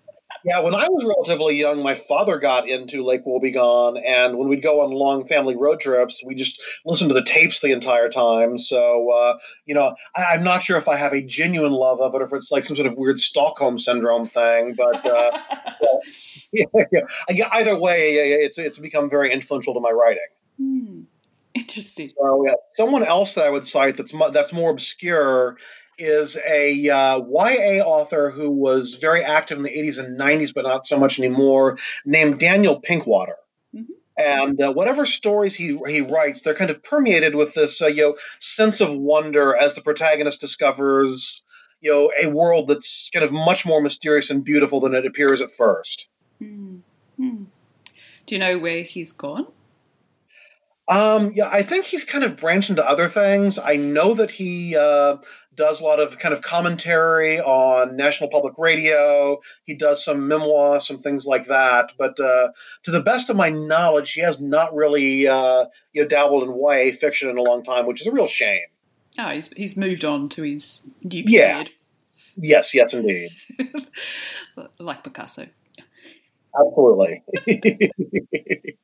Yeah, 0.48 0.62
when 0.62 0.74
I 0.74 0.88
was 0.88 1.04
relatively 1.04 1.58
young, 1.58 1.84
my 1.84 1.94
father 1.94 2.40
got 2.40 2.70
into 2.70 3.04
Lake 3.04 3.26
Wobegon, 3.26 4.02
and 4.08 4.38
when 4.38 4.48
we'd 4.48 4.64
go 4.64 4.80
on 4.80 4.92
long 4.92 5.26
family 5.26 5.58
road 5.58 5.82
trips, 5.82 6.24
we 6.26 6.36
just 6.36 6.62
listened 6.86 7.10
to 7.10 7.14
the 7.14 7.24
tapes 7.26 7.60
the 7.60 7.74
entire 7.74 8.08
time. 8.08 8.58
So, 8.58 9.12
uh, 9.12 9.38
you 9.66 9.76
know, 9.76 9.94
I, 10.16 10.36
am 10.36 10.46
not 10.46 10.64
sure 10.64 10.78
if 10.78 10.88
I 10.88 10.96
have 10.96 11.12
a 11.12 11.22
genuine 11.22 11.74
love 11.74 12.00
of 12.00 12.16
it, 12.16 12.22
or 12.22 12.26
if 12.26 12.32
it's 12.32 12.50
like 12.50 12.64
some 12.64 12.78
sort 12.78 12.88
of 12.88 12.96
weird 12.96 13.20
Stockholm 13.20 13.78
syndrome 13.78 14.26
thing. 14.26 14.74
But 14.78 15.06
uh, 15.06 15.38
yeah, 16.54 17.02
yeah, 17.30 17.50
either 17.52 17.78
way, 17.78 18.16
it's 18.16 18.58
it's 18.58 18.78
become 18.78 19.10
very 19.10 19.34
influential 19.34 19.74
to 19.74 19.82
my 19.82 19.92
writing. 19.92 20.28
Hmm. 20.58 21.02
Interesting. 21.56 22.08
So, 22.08 22.46
yeah, 22.46 22.54
someone 22.76 23.04
else 23.04 23.36
that 23.36 23.48
I 23.48 23.50
would 23.50 23.68
cite 23.68 23.98
that's 23.98 24.14
that's 24.32 24.54
more 24.54 24.72
obscure 24.72 25.58
is 25.98 26.38
a 26.48 26.90
uh, 26.90 27.20
YA 27.20 27.84
author 27.84 28.30
who 28.30 28.50
was 28.50 28.96
very 28.96 29.24
active 29.24 29.58
in 29.58 29.64
the 29.64 29.70
80s 29.70 29.98
and 29.98 30.20
90s, 30.20 30.54
but 30.54 30.66
not 30.66 30.88
so 30.88 31.00
much 31.00 31.20
anymore, 31.20 31.78
named 32.06 32.40
Daniel 32.40 32.82
Pinkwater. 32.82 33.36
Mm-hmm. 33.76 33.94
And 34.18 34.62
uh, 34.62 34.72
whatever 34.74 35.06
stories 35.06 35.56
he 35.56 35.80
he 35.88 36.02
writes, 36.02 36.42
they're 36.42 36.56
kind 36.56 36.72
of 36.72 36.84
permeated 36.84 37.36
with 37.36 37.54
this 37.54 37.82
uh, 37.82 37.88
you 37.88 38.02
know 38.02 38.16
sense 38.40 38.82
of 38.82 38.92
wonder 38.92 39.56
as 39.56 39.76
the 39.76 39.82
protagonist 39.82 40.42
discovers 40.42 41.44
you 41.82 41.92
know 41.92 42.12
a 42.22 42.28
world 42.28 42.68
that's 42.68 43.10
kind 43.12 43.24
of 43.24 43.32
much 43.32 43.66
more 43.66 43.82
mysterious 43.82 44.30
and 44.30 44.44
beautiful 44.44 44.80
than 44.80 44.96
it 44.96 45.06
appears 45.06 45.42
at 45.42 45.50
1st 45.50 46.08
mm-hmm. 46.42 47.44
Do 48.26 48.36
you 48.36 48.40
know 48.40 48.58
where 48.58 48.84
he's 48.84 49.14
gone? 49.14 49.48
Um, 50.90 51.32
yeah, 51.34 51.50
I 51.52 51.64
think 51.64 51.86
he's 51.86 52.06
kind 52.06 52.24
of 52.24 52.38
branched 52.38 52.70
into 52.70 52.88
other 52.88 53.10
things. 53.10 53.60
I 53.60 53.76
know 53.76 54.14
that 54.14 54.32
he 54.32 54.76
uh, 54.76 55.18
does 55.58 55.82
a 55.82 55.84
lot 55.84 56.00
of 56.00 56.18
kind 56.20 56.34
of 56.34 56.42
commentary 56.42 57.42
on 57.42 57.98
National 57.98 58.30
Public 58.30 58.54
Radio. 58.58 59.42
He 59.66 59.74
does 59.74 60.06
some 60.06 60.28
memoirs, 60.28 60.88
some 60.88 61.00
things 61.00 61.26
like 61.26 61.48
that. 61.48 61.92
But 61.98 62.18
uh, 62.20 62.50
to 62.84 62.92
the 62.92 63.02
best 63.02 63.30
of 63.30 63.36
my 63.36 63.50
knowledge, 63.50 64.14
he 64.14 64.22
has 64.22 64.40
not 64.40 64.74
really 64.74 65.28
uh, 65.28 65.66
you 65.92 66.04
know, 66.04 66.08
dabbled 66.08 66.44
in 66.44 66.56
YA 66.56 66.94
fiction 66.94 67.30
in 67.30 67.38
a 67.38 67.42
long 67.42 67.64
time, 67.64 67.86
which 67.86 68.00
is 68.00 68.08
a 68.08 68.12
real 68.12 68.28
shame. 68.28 68.68
Oh, 69.20 69.32
he's 69.32 69.52
he's 69.54 69.76
moved 69.76 70.06
on 70.06 70.30
to 70.30 70.44
his 70.44 70.84
new 71.04 71.24
period. 71.24 71.26
Yeah. 71.26 71.64
Yes, 72.40 72.76
yes, 72.76 72.94
indeed. 72.94 73.32
like 74.80 75.04
Picasso. 75.04 75.48
Absolutely. 76.56 77.24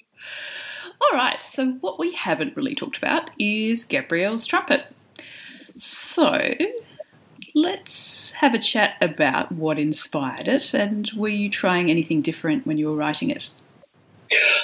All 1.02 1.12
right, 1.14 1.42
so 1.44 1.74
what 1.82 2.00
we 2.00 2.14
haven't 2.14 2.56
really 2.56 2.74
talked 2.74 2.98
about 2.98 3.30
is 3.38 3.84
Gabriel's 3.84 4.48
trumpet. 4.48 4.86
So 5.76 6.54
let's 7.56 8.32
have 8.32 8.54
a 8.54 8.60
chat 8.60 8.96
about 9.02 9.52
what 9.52 9.80
inspired 9.80 10.48
it 10.48 10.74
and 10.74 11.10
were 11.16 11.30
you 11.30 11.50
trying 11.50 11.90
anything 11.90 12.22
different 12.22 12.66
when 12.66 12.78
you 12.78 12.88
were 12.90 12.96
writing 12.96 13.30
it? 13.30 13.50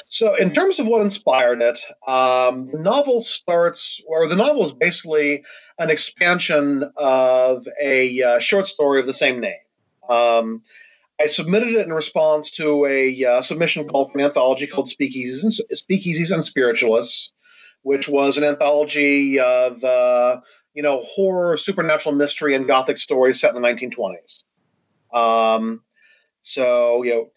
So, 0.08 0.36
in 0.36 0.52
terms 0.52 0.80
of 0.80 0.88
what 0.88 1.02
inspired 1.02 1.62
it, 1.62 1.80
um, 2.08 2.66
the 2.68 2.80
novel 2.80 3.22
starts, 3.22 4.02
or 4.08 4.28
the 4.28 4.36
novel 4.36 4.66
is 4.66 4.74
basically 4.74 5.44
an 5.78 5.92
expansion 5.92 6.90
of 6.98 7.68
a 7.80 8.22
uh, 8.22 8.40
short 8.40 8.66
story 8.66 9.00
of 9.00 9.06
the 9.06 9.14
same 9.14 9.40
name. 9.40 9.60
Um, 10.10 10.64
I 11.22 11.28
submitted 11.28 11.76
it 11.76 11.86
in 11.86 11.94
response 11.94 12.52
to 12.52 12.86
a 12.86 13.26
uh, 13.26 13.42
submission 13.42 13.88
call 13.88 14.06
for 14.06 14.18
an 14.18 14.26
anthology 14.26 14.66
called 14.66 14.88
Speakeasies 14.88 15.44
and, 15.44 15.52
Speakeasies 15.52 16.32
and 16.32 16.44
Spiritualists, 16.44 17.34
which 17.84 18.08
was 18.08 18.38
an 18.38 18.44
anthology 18.44 19.40
of 19.40 19.84
uh, 19.84 20.40
you 20.80 20.84
know, 20.84 21.02
horror, 21.04 21.58
supernatural 21.58 22.16
mystery, 22.16 22.56
and 22.56 22.66
gothic 22.66 22.98
stories 22.98 23.38
set 23.42 23.54
in 23.54 23.62
the 23.62 23.68
1920s. 23.68 24.46
Um, 25.14 25.82
so, 26.42 27.04
you 27.04 27.14
know, 27.14 27.32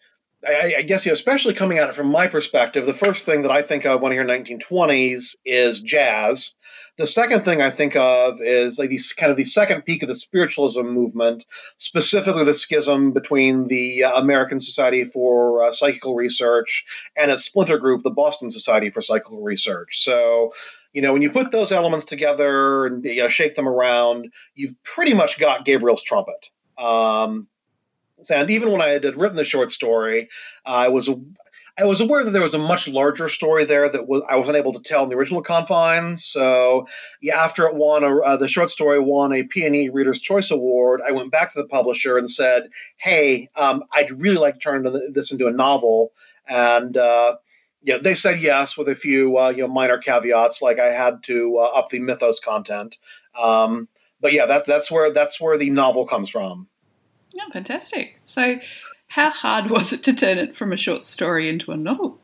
I, 0.47 0.75
I, 0.77 0.81
guess, 0.83 1.05
you 1.05 1.09
know, 1.09 1.13
especially 1.13 1.53
coming 1.53 1.77
at 1.77 1.89
it 1.89 1.93
from 1.93 2.07
my 2.07 2.29
perspective, 2.29 2.85
the 2.85 2.93
first 2.93 3.25
thing 3.25 3.41
that 3.41 3.51
I 3.51 3.61
think 3.61 3.85
of 3.85 3.99
when 3.99 4.13
I 4.13 4.15
hear 4.15 4.23
1920s 4.23 5.35
is 5.43 5.81
jazz. 5.81 6.55
The 6.97 7.05
second 7.05 7.41
thing 7.41 7.61
I 7.61 7.69
think 7.69 7.97
of 7.97 8.39
is 8.39 8.79
like 8.79 8.89
these 8.89 9.11
kind 9.11 9.29
of 9.29 9.35
the 9.35 9.43
second 9.43 9.81
peak 9.81 10.03
of 10.03 10.07
the 10.07 10.15
spiritualism 10.15 10.83
movement, 10.83 11.45
specifically 11.79 12.45
the 12.45 12.53
schism 12.53 13.11
between 13.11 13.67
the 13.67 14.05
uh, 14.05 14.13
American 14.13 14.61
Society 14.61 15.03
for 15.03 15.65
uh, 15.65 15.73
Psychical 15.73 16.15
Research 16.15 16.85
and 17.17 17.29
a 17.29 17.37
splinter 17.37 17.77
group, 17.77 18.03
the 18.03 18.09
Boston 18.09 18.51
Society 18.51 18.89
for 18.89 19.01
Psychical 19.01 19.41
Research. 19.41 20.01
So, 20.01 20.53
you 20.93 21.01
know, 21.01 21.11
when 21.11 21.21
you 21.21 21.31
put 21.31 21.51
those 21.51 21.71
elements 21.71 22.05
together 22.05 22.85
and 22.85 23.03
you 23.03 23.23
know, 23.23 23.29
shake 23.29 23.55
them 23.55 23.67
around, 23.67 24.31
you've 24.55 24.81
pretty 24.83 25.13
much 25.13 25.39
got 25.39 25.65
Gabriel's 25.65 26.03
trumpet. 26.03 26.49
Um, 26.77 27.47
and 28.29 28.49
even 28.49 28.71
when 28.71 28.81
I 28.81 28.89
had 28.89 29.03
written 29.17 29.35
the 29.35 29.43
short 29.43 29.71
story, 29.71 30.29
I 30.65 30.87
was 30.87 31.09
I 31.77 31.85
was 31.85 32.01
aware 32.01 32.23
that 32.23 32.29
there 32.29 32.41
was 32.41 32.53
a 32.53 32.59
much 32.59 32.87
larger 32.87 33.27
story 33.27 33.65
there 33.65 33.89
that 33.89 34.07
was, 34.07 34.21
I 34.29 34.35
wasn't 34.35 34.57
able 34.57 34.73
to 34.73 34.79
tell 34.79 35.03
in 35.03 35.09
the 35.09 35.15
original 35.15 35.41
confines. 35.41 36.23
So, 36.23 36.87
yeah, 37.19 37.43
after 37.43 37.65
it 37.65 37.73
won, 37.73 38.03
a, 38.03 38.15
uh, 38.19 38.37
the 38.37 38.47
short 38.47 38.69
story 38.69 38.99
won 38.99 39.33
a 39.33 39.43
PNE 39.43 39.91
Reader's 39.91 40.21
Choice 40.21 40.51
Award, 40.51 41.01
I 41.05 41.11
went 41.11 41.31
back 41.31 41.51
to 41.53 41.61
the 41.61 41.67
publisher 41.67 42.17
and 42.17 42.29
said, 42.29 42.69
"Hey, 42.97 43.49
um, 43.55 43.83
I'd 43.91 44.11
really 44.11 44.37
like 44.37 44.55
to 44.55 44.59
turn 44.59 44.83
this 45.11 45.31
into 45.31 45.47
a 45.47 45.51
novel." 45.51 46.11
And 46.47 46.95
uh, 46.95 47.37
yeah, 47.83 47.97
they 47.97 48.13
said 48.13 48.39
yes 48.39 48.77
with 48.77 48.87
a 48.87 48.95
few 48.95 49.37
uh, 49.37 49.49
you 49.49 49.63
know 49.63 49.67
minor 49.67 49.97
caveats, 49.97 50.61
like 50.61 50.79
I 50.79 50.93
had 50.93 51.23
to 51.23 51.59
uh, 51.59 51.77
up 51.77 51.89
the 51.89 51.99
mythos 51.99 52.39
content. 52.39 52.97
Um, 53.39 53.87
but 54.21 54.33
yeah, 54.33 54.45
that 54.45 54.65
that's 54.65 54.89
where 54.89 55.13
that's 55.13 55.39
where 55.39 55.57
the 55.57 55.69
novel 55.69 56.07
comes 56.07 56.29
from. 56.29 56.67
Yeah, 57.33 57.43
fantastic. 57.51 58.19
So, 58.25 58.55
how 59.07 59.31
hard 59.31 59.69
was 59.69 59.93
it 59.93 60.03
to 60.03 60.13
turn 60.13 60.37
it 60.37 60.55
from 60.55 60.71
a 60.71 60.77
short 60.77 61.05
story 61.05 61.49
into 61.49 61.71
a 61.71 61.77
novel? 61.77 62.19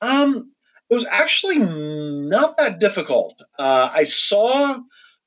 Um, 0.00 0.52
it 0.90 0.94
was 0.94 1.06
actually 1.06 1.58
not 1.58 2.56
that 2.56 2.80
difficult. 2.80 3.42
Uh, 3.58 3.90
I 3.92 4.04
saw 4.04 4.78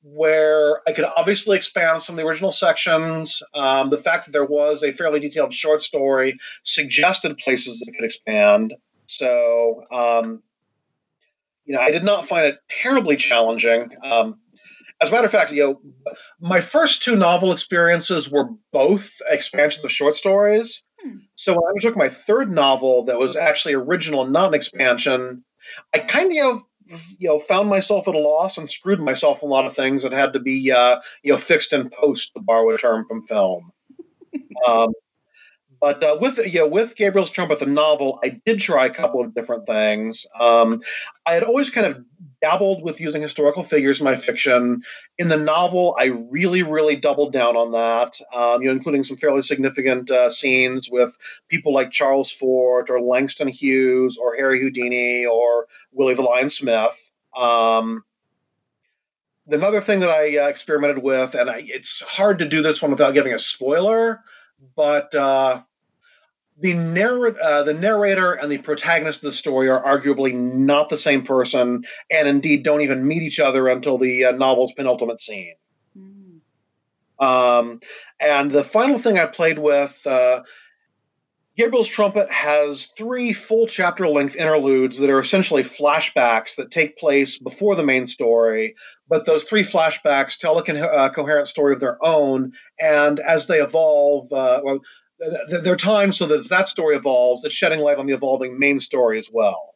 where 0.04 0.82
I 0.88 0.94
could 0.94 1.06
obviously 1.16 1.56
expand 1.56 2.02
some 2.02 2.16
of 2.16 2.18
the 2.18 2.28
original 2.28 2.52
sections. 2.52 3.44
Um, 3.54 3.92
the 3.92 3.98
fact 3.98 4.26
that 4.26 4.32
there 4.32 4.46
was 4.46 4.84
a 4.84 4.92
fairly 4.92 5.20
detailed 5.20 5.54
short 5.54 5.82
story 5.84 6.38
suggested 6.64 7.38
places 7.38 7.80
that 7.80 7.94
could 7.94 8.06
expand. 8.06 8.74
So, 9.12 9.84
um, 9.92 10.42
you 11.66 11.76
know, 11.76 11.82
I 11.82 11.92
did 11.92 12.06
not 12.06 12.28
find 12.28 12.46
it 12.46 12.60
terribly 12.70 13.18
challenging. 13.18 13.90
Um, 14.04 14.40
as 15.02 15.10
a 15.10 15.12
matter 15.12 15.26
of 15.26 15.32
fact, 15.32 15.52
you 15.52 15.64
know, 15.64 15.82
my 16.40 16.62
first 16.62 17.04
two 17.04 17.18
novel 17.18 17.52
experiences 17.52 18.32
were 18.32 18.48
both 18.72 19.22
expansions 19.28 19.84
of 19.84 19.92
short 19.92 20.16
stories. 20.16 20.82
Hmm. 21.02 21.18
So 21.36 21.54
when 21.54 21.74
I 21.78 21.82
took 21.82 21.98
my 21.98 22.08
third 22.08 22.50
novel 22.52 23.04
that 23.04 23.20
was 23.20 23.36
actually 23.36 23.74
original, 23.74 24.26
not 24.26 24.48
an 24.48 24.54
expansion, 24.54 25.44
I 25.94 26.00
kind 26.00 26.32
of 26.38 26.64
you 27.20 27.28
know 27.28 27.40
found 27.40 27.68
myself 27.68 28.08
at 28.08 28.16
a 28.16 28.20
loss 28.20 28.58
and 28.58 28.70
screwed 28.70 29.00
myself 29.00 29.42
a 29.42 29.46
lot 29.46 29.66
of 29.66 29.76
things 29.76 30.04
that 30.04 30.14
had 30.14 30.32
to 30.34 30.40
be 30.40 30.72
uh, 30.72 31.02
you 31.24 31.34
know 31.34 31.38
fixed 31.38 31.74
in 31.74 31.90
post 31.90 32.34
to 32.34 32.42
borrow 32.42 32.74
a 32.74 32.78
term 32.78 33.06
from 33.08 33.28
film. 33.28 33.72
um, 34.68 34.94
but 35.82 36.04
uh, 36.04 36.16
with 36.22 36.38
know, 36.54 36.68
with 36.68 36.96
Gabriel's 36.96 37.32
Trumpet, 37.32 37.60
the 37.60 37.66
novel, 37.66 38.20
I 38.24 38.40
did 38.46 38.60
try 38.60 38.86
a 38.86 38.94
couple 38.94 39.20
of 39.20 39.34
different 39.34 39.66
things. 39.66 40.28
Um, 40.40 40.84
I 41.26 41.34
had 41.34 41.44
always 41.44 41.72
kind 41.72 41.88
of 41.88 42.06
dabbled 42.40 42.84
with 42.84 43.02
using 43.02 43.22
historical 43.22 43.64
figures 43.64 44.00
in 44.00 44.06
my 44.06 44.16
fiction. 44.16 44.84
In 45.18 45.30
the 45.30 45.38
novel, 45.38 45.96
I 46.00 46.06
really, 46.06 46.62
really 46.62 46.96
doubled 46.96 47.34
down 47.34 47.56
on 47.56 47.72
that, 47.72 48.20
um, 48.32 48.62
you 48.62 48.68
know, 48.68 48.74
including 48.74 49.04
some 49.04 49.18
fairly 49.18 49.42
significant 49.42 50.12
uh, 50.12 50.30
scenes 50.30 50.88
with 50.92 51.18
people 51.50 51.74
like 51.74 51.90
Charles 51.90 52.32
Fort 52.32 52.92
or 52.92 53.02
Langston 53.02 53.48
Hughes 53.48 54.18
or 54.18 54.36
Harry 54.36 54.62
Houdini 54.62 55.26
or 55.26 55.66
Willie 55.92 56.14
the 56.14 56.22
Lion 56.22 56.50
Smith. 56.50 57.12
Um, 57.36 58.04
another 59.48 59.82
thing 59.82 60.00
that 60.02 60.12
I 60.12 60.38
uh, 60.38 60.48
experimented 60.48 61.02
with, 61.02 61.34
and 61.34 61.50
I, 61.50 61.64
it's 61.66 62.02
hard 62.02 62.38
to 62.40 62.48
do 62.48 62.62
this 62.62 62.84
one 62.84 62.92
without 62.92 63.16
giving 63.16 63.34
a 63.34 63.40
spoiler, 63.40 64.20
but 64.76 65.14
uh, 65.16 65.62
the 66.60 66.74
narr- 66.74 67.40
uh, 67.42 67.64
the 67.64 67.74
narrator 67.74 68.34
and 68.34 68.52
the 68.52 68.60
protagonist 68.60 69.24
of 69.24 69.32
the 69.32 69.36
story 69.36 69.70
are 69.70 69.84
arguably 69.84 70.34
not 70.34 70.90
the 70.90 70.98
same 70.98 71.24
person, 71.24 71.84
and 72.10 72.28
indeed 72.28 72.64
don't 72.64 72.82
even 72.82 73.08
meet 73.08 73.24
each 73.24 73.40
other 73.40 73.68
until 73.68 73.98
the 73.98 74.26
uh, 74.26 74.32
novel's 74.32 74.74
penultimate 74.74 75.20
scene. 75.20 75.56
Mm. 75.98 76.40
Um, 77.24 77.80
and 78.20 78.52
the 78.52 78.64
final 78.64 79.00
thing 79.00 79.18
I 79.18 79.26
played 79.26 79.60
with, 79.60 80.06
uh, 80.06 80.44
Gabriel's 81.58 81.88
Trumpet 81.88 82.32
has 82.32 82.88
three 82.98 83.34
full 83.34 83.68
chapter 83.68 84.08
length 84.08 84.36
interludes 84.36 85.00
that 85.00 85.10
are 85.10 85.20
essentially 85.20 85.64
flashbacks 85.64 86.56
that 86.56 86.72
take 86.72 86.98
place 86.98 87.38
before 87.38 87.76
the 87.76 87.84
main 87.84 88.08
story, 88.08 88.76
but 89.10 89.26
those 89.26 89.44
three 89.44 89.64
flashbacks 89.64 90.38
tell 90.38 90.58
a 90.58 90.64
co- 90.64 90.74
uh, 90.74 91.10
coherent 91.10 91.48
story 91.48 91.74
of 91.74 91.80
their 91.80 92.04
own, 92.06 92.54
and 92.80 93.20
as 93.20 93.48
they 93.48 93.62
evolve, 93.62 94.32
uh, 94.32 94.62
well, 94.64 94.80
there 95.30 95.74
are 95.74 95.78
times 95.78 96.18
so 96.18 96.26
that 96.26 96.40
as 96.40 96.50
that 96.50 96.68
story 96.68 96.96
evolves, 96.96 97.44
it's 97.44 97.54
shedding 97.54 97.80
light 97.80 97.98
on 97.98 98.08
the 98.08 98.14
evolving 98.14 98.58
main 98.58 98.80
story 98.80 99.20
as 99.20 99.30
well. 99.32 99.76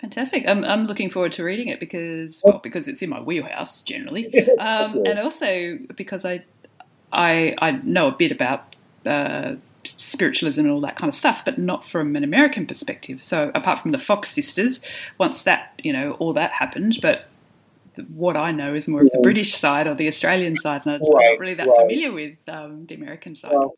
Fantastic! 0.00 0.44
I'm, 0.46 0.64
I'm 0.64 0.84
looking 0.84 1.10
forward 1.10 1.32
to 1.34 1.44
reading 1.44 1.68
it 1.68 1.80
because 1.80 2.40
well 2.44 2.60
because 2.62 2.86
it's 2.86 3.02
in 3.02 3.10
my 3.10 3.20
wheelhouse 3.20 3.80
generally, 3.80 4.48
um, 4.58 5.02
and 5.04 5.18
also 5.18 5.78
because 5.96 6.24
I 6.24 6.44
I 7.12 7.54
I 7.58 7.72
know 7.72 8.08
a 8.08 8.12
bit 8.12 8.30
about 8.30 8.76
uh, 9.04 9.56
spiritualism 9.84 10.60
and 10.60 10.70
all 10.70 10.80
that 10.82 10.96
kind 10.96 11.08
of 11.08 11.16
stuff, 11.16 11.42
but 11.44 11.58
not 11.58 11.84
from 11.84 12.14
an 12.14 12.22
American 12.22 12.64
perspective. 12.64 13.24
So 13.24 13.50
apart 13.56 13.80
from 13.80 13.90
the 13.90 13.98
Fox 13.98 14.30
sisters, 14.30 14.80
once 15.18 15.42
that 15.42 15.72
you 15.82 15.92
know 15.92 16.12
all 16.12 16.32
that 16.34 16.52
happened, 16.52 16.98
but 17.02 17.28
what 18.08 18.36
I 18.36 18.52
know 18.52 18.74
is 18.74 18.88
more 18.88 19.02
of 19.02 19.10
the 19.10 19.20
British 19.22 19.54
side 19.54 19.86
or 19.86 19.94
the 19.94 20.08
Australian 20.08 20.56
side, 20.56 20.82
and 20.84 20.94
I'm 20.94 21.00
right, 21.00 21.30
not 21.32 21.38
really 21.40 21.54
that 21.54 21.66
right. 21.66 21.80
familiar 21.80 22.12
with 22.12 22.36
um, 22.48 22.86
the 22.86 22.94
American 22.94 23.34
side. 23.34 23.52
Well, 23.52 23.74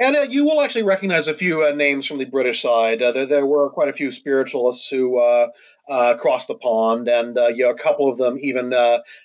and 0.00 0.16
uh, 0.16 0.22
you 0.22 0.44
will 0.44 0.60
actually 0.60 0.82
recognize 0.82 1.28
a 1.28 1.34
few 1.34 1.64
uh, 1.64 1.70
names 1.70 2.06
from 2.06 2.18
the 2.18 2.24
British 2.24 2.62
side. 2.62 3.00
Uh, 3.00 3.12
there, 3.12 3.26
there, 3.26 3.46
were 3.46 3.70
quite 3.70 3.88
a 3.88 3.92
few 3.92 4.10
spiritualists 4.10 4.88
who 4.88 5.18
uh, 5.18 5.48
uh, 5.88 6.16
crossed 6.18 6.48
the 6.48 6.56
pond, 6.56 7.08
and 7.08 7.38
uh, 7.38 7.46
you 7.48 7.64
know, 7.64 7.70
a 7.70 7.74
couple 7.74 8.10
of 8.10 8.18
them 8.18 8.36
even 8.40 8.72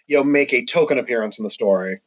you 0.07 0.17
know 0.17 0.23
make 0.23 0.53
a 0.53 0.65
token 0.65 0.97
appearance 0.97 1.39
in 1.39 1.43
the 1.43 1.49
story. 1.49 2.01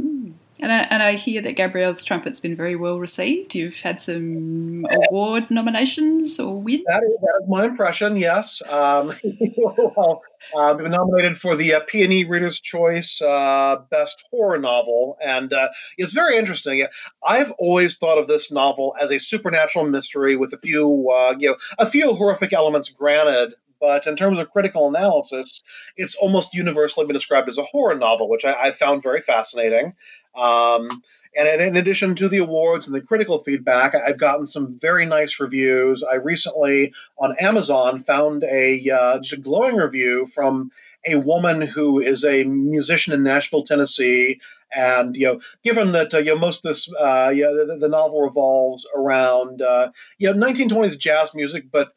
Hmm. 0.00 0.32
And 0.60 0.72
I, 0.72 0.78
and 0.90 1.02
I 1.02 1.16
hear 1.16 1.42
that 1.42 1.56
Gabriel's 1.56 2.02
Trumpet's 2.02 2.40
been 2.40 2.56
very 2.56 2.76
well 2.76 2.98
received. 2.98 3.54
You've 3.54 3.76
had 3.76 4.00
some 4.00 4.86
award 5.08 5.50
nominations 5.50 6.40
or 6.40 6.60
wins. 6.60 6.84
That 6.86 7.02
is, 7.02 7.18
that 7.20 7.40
is 7.42 7.48
my 7.48 7.64
impression. 7.64 8.16
Yes, 8.16 8.62
um, 8.70 9.12
well, 9.58 10.22
uh, 10.56 10.74
been 10.74 10.92
nominated 10.92 11.36
for 11.36 11.56
the 11.56 11.74
uh, 11.74 11.80
Peony 11.80 12.24
Reader's 12.24 12.58
Choice 12.58 13.20
uh, 13.20 13.76
Best 13.90 14.24
Horror 14.30 14.58
Novel, 14.58 15.18
and 15.22 15.52
uh, 15.52 15.68
it's 15.98 16.14
very 16.14 16.36
interesting. 16.38 16.86
I've 17.26 17.50
always 17.52 17.98
thought 17.98 18.18
of 18.18 18.26
this 18.26 18.50
novel 18.50 18.94
as 19.00 19.10
a 19.10 19.18
supernatural 19.18 19.86
mystery 19.86 20.36
with 20.36 20.54
a 20.54 20.58
few, 20.58 21.10
uh, 21.10 21.34
you 21.38 21.50
know, 21.50 21.56
a 21.78 21.86
few 21.86 22.14
horrific 22.14 22.54
elements. 22.54 22.88
Granted, 22.90 23.54
but 23.80 24.06
in 24.06 24.16
terms 24.16 24.38
of 24.38 24.50
critical 24.50 24.88
analysis, 24.88 25.62
it's 25.96 26.14
almost 26.16 26.54
universally 26.54 27.06
been 27.06 27.14
described 27.14 27.48
as 27.48 27.58
a 27.58 27.62
horror 27.62 27.94
novel, 27.94 28.28
which 28.28 28.44
I, 28.44 28.68
I 28.68 28.70
found 28.72 29.02
very 29.02 29.20
fascinating. 29.20 29.94
Um, 30.34 31.02
and 31.36 31.60
in 31.60 31.76
addition 31.76 32.14
to 32.16 32.28
the 32.28 32.38
awards 32.38 32.86
and 32.86 32.96
the 32.96 33.00
critical 33.00 33.38
feedback, 33.40 33.94
I've 33.94 34.18
gotten 34.18 34.46
some 34.46 34.78
very 34.80 35.04
nice 35.04 35.38
reviews. 35.38 36.02
I 36.02 36.14
recently 36.14 36.94
on 37.18 37.36
Amazon 37.38 38.02
found 38.02 38.42
a 38.44 38.90
uh, 38.90 39.18
just 39.18 39.34
a 39.34 39.36
glowing 39.36 39.76
review 39.76 40.26
from 40.26 40.70
a 41.06 41.16
woman 41.16 41.60
who 41.60 42.00
is 42.00 42.24
a 42.24 42.44
musician 42.44 43.12
in 43.12 43.22
Nashville, 43.22 43.64
Tennessee. 43.64 44.40
And 44.74 45.14
you 45.14 45.26
know, 45.26 45.40
given 45.62 45.92
that 45.92 46.14
uh, 46.14 46.18
you 46.18 46.34
know 46.34 46.40
most 46.40 46.64
of 46.64 46.70
this, 46.70 46.90
uh, 46.98 47.30
the, 47.30 47.76
the, 47.80 47.88
novel 47.88 48.22
revolves 48.22 48.86
around 48.96 49.60
uh, 49.60 49.90
you 50.18 50.32
know 50.32 50.46
1920s 50.46 50.98
jazz 50.98 51.34
music, 51.34 51.66
but 51.70 51.92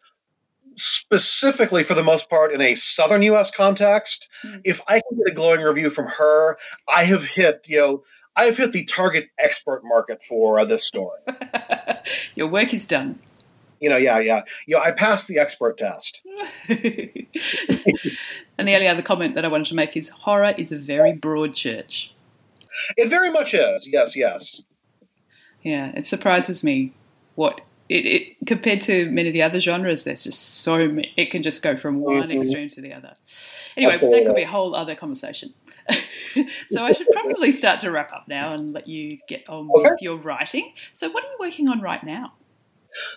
specifically 0.79 1.83
for 1.83 1.93
the 1.93 2.03
most 2.03 2.29
part 2.29 2.53
in 2.53 2.61
a 2.61 2.75
southern 2.75 3.21
U.S. 3.23 3.51
context. 3.51 4.29
Mm-hmm. 4.43 4.59
If 4.63 4.81
I 4.87 5.01
can 5.01 5.17
get 5.17 5.31
a 5.31 5.35
glowing 5.35 5.61
review 5.61 5.89
from 5.89 6.07
her, 6.07 6.57
I 6.87 7.03
have 7.03 7.23
hit 7.23 7.61
you 7.65 7.77
know 7.77 8.03
I've 8.35 8.57
hit 8.57 8.71
the 8.71 8.85
target 8.85 9.29
expert 9.37 9.81
market 9.83 10.23
for 10.23 10.59
uh, 10.59 10.65
this 10.65 10.85
story. 10.85 11.19
Your 12.35 12.47
work 12.47 12.73
is 12.73 12.85
done. 12.85 13.19
You 13.79 13.89
know, 13.89 13.97
yeah, 13.97 14.19
yeah. 14.19 14.43
You 14.65 14.75
know, 14.75 14.81
I 14.81 14.91
passed 14.91 15.27
the 15.27 15.39
expert 15.39 15.77
test. 15.77 16.25
and 16.69 16.77
the 18.57 18.75
only 18.75 18.87
other 18.87 19.01
comment 19.01 19.35
that 19.35 19.45
I 19.45 19.47
wanted 19.47 19.67
to 19.67 19.75
make 19.75 19.95
is 19.95 20.09
horror 20.09 20.53
is 20.57 20.71
a 20.71 20.77
very 20.77 21.13
broad 21.13 21.53
church. 21.53 22.13
It 22.97 23.09
very 23.09 23.29
much 23.29 23.53
is. 23.53 23.87
Yes, 23.91 24.15
yes. 24.15 24.65
Yeah, 25.63 25.91
it 25.95 26.07
surprises 26.07 26.63
me 26.63 26.93
what 27.35 27.61
it, 27.89 28.05
it 28.05 28.47
compared 28.47 28.81
to 28.81 29.09
many 29.09 29.29
of 29.29 29.33
the 29.33 29.41
other 29.41 29.59
genres. 29.59 30.03
There's 30.03 30.23
just 30.23 30.61
so 30.61 30.87
many, 30.87 31.11
it 31.17 31.31
can 31.31 31.43
just 31.43 31.61
go 31.61 31.75
from 31.75 31.99
one 31.99 32.29
mm-hmm. 32.29 32.39
extreme 32.39 32.69
to 32.69 32.81
the 32.81 32.93
other. 32.93 33.15
Anyway, 33.75 33.97
that 33.99 34.25
could 34.25 34.35
be 34.35 34.43
a 34.43 34.47
whole 34.47 34.75
other 34.75 34.95
conversation. 34.95 35.53
so 36.69 36.85
I 36.85 36.91
should 36.91 37.07
probably 37.11 37.51
start 37.51 37.79
to 37.81 37.91
wrap 37.91 38.11
up 38.13 38.27
now 38.27 38.53
and 38.53 38.73
let 38.73 38.87
you 38.87 39.17
get 39.27 39.49
on 39.49 39.69
okay. 39.71 39.89
with 39.89 40.01
your 40.01 40.17
writing. 40.17 40.71
So, 40.93 41.09
what 41.09 41.23
are 41.23 41.27
you 41.27 41.37
working 41.39 41.67
on 41.67 41.81
right 41.81 42.03
now? 42.03 42.33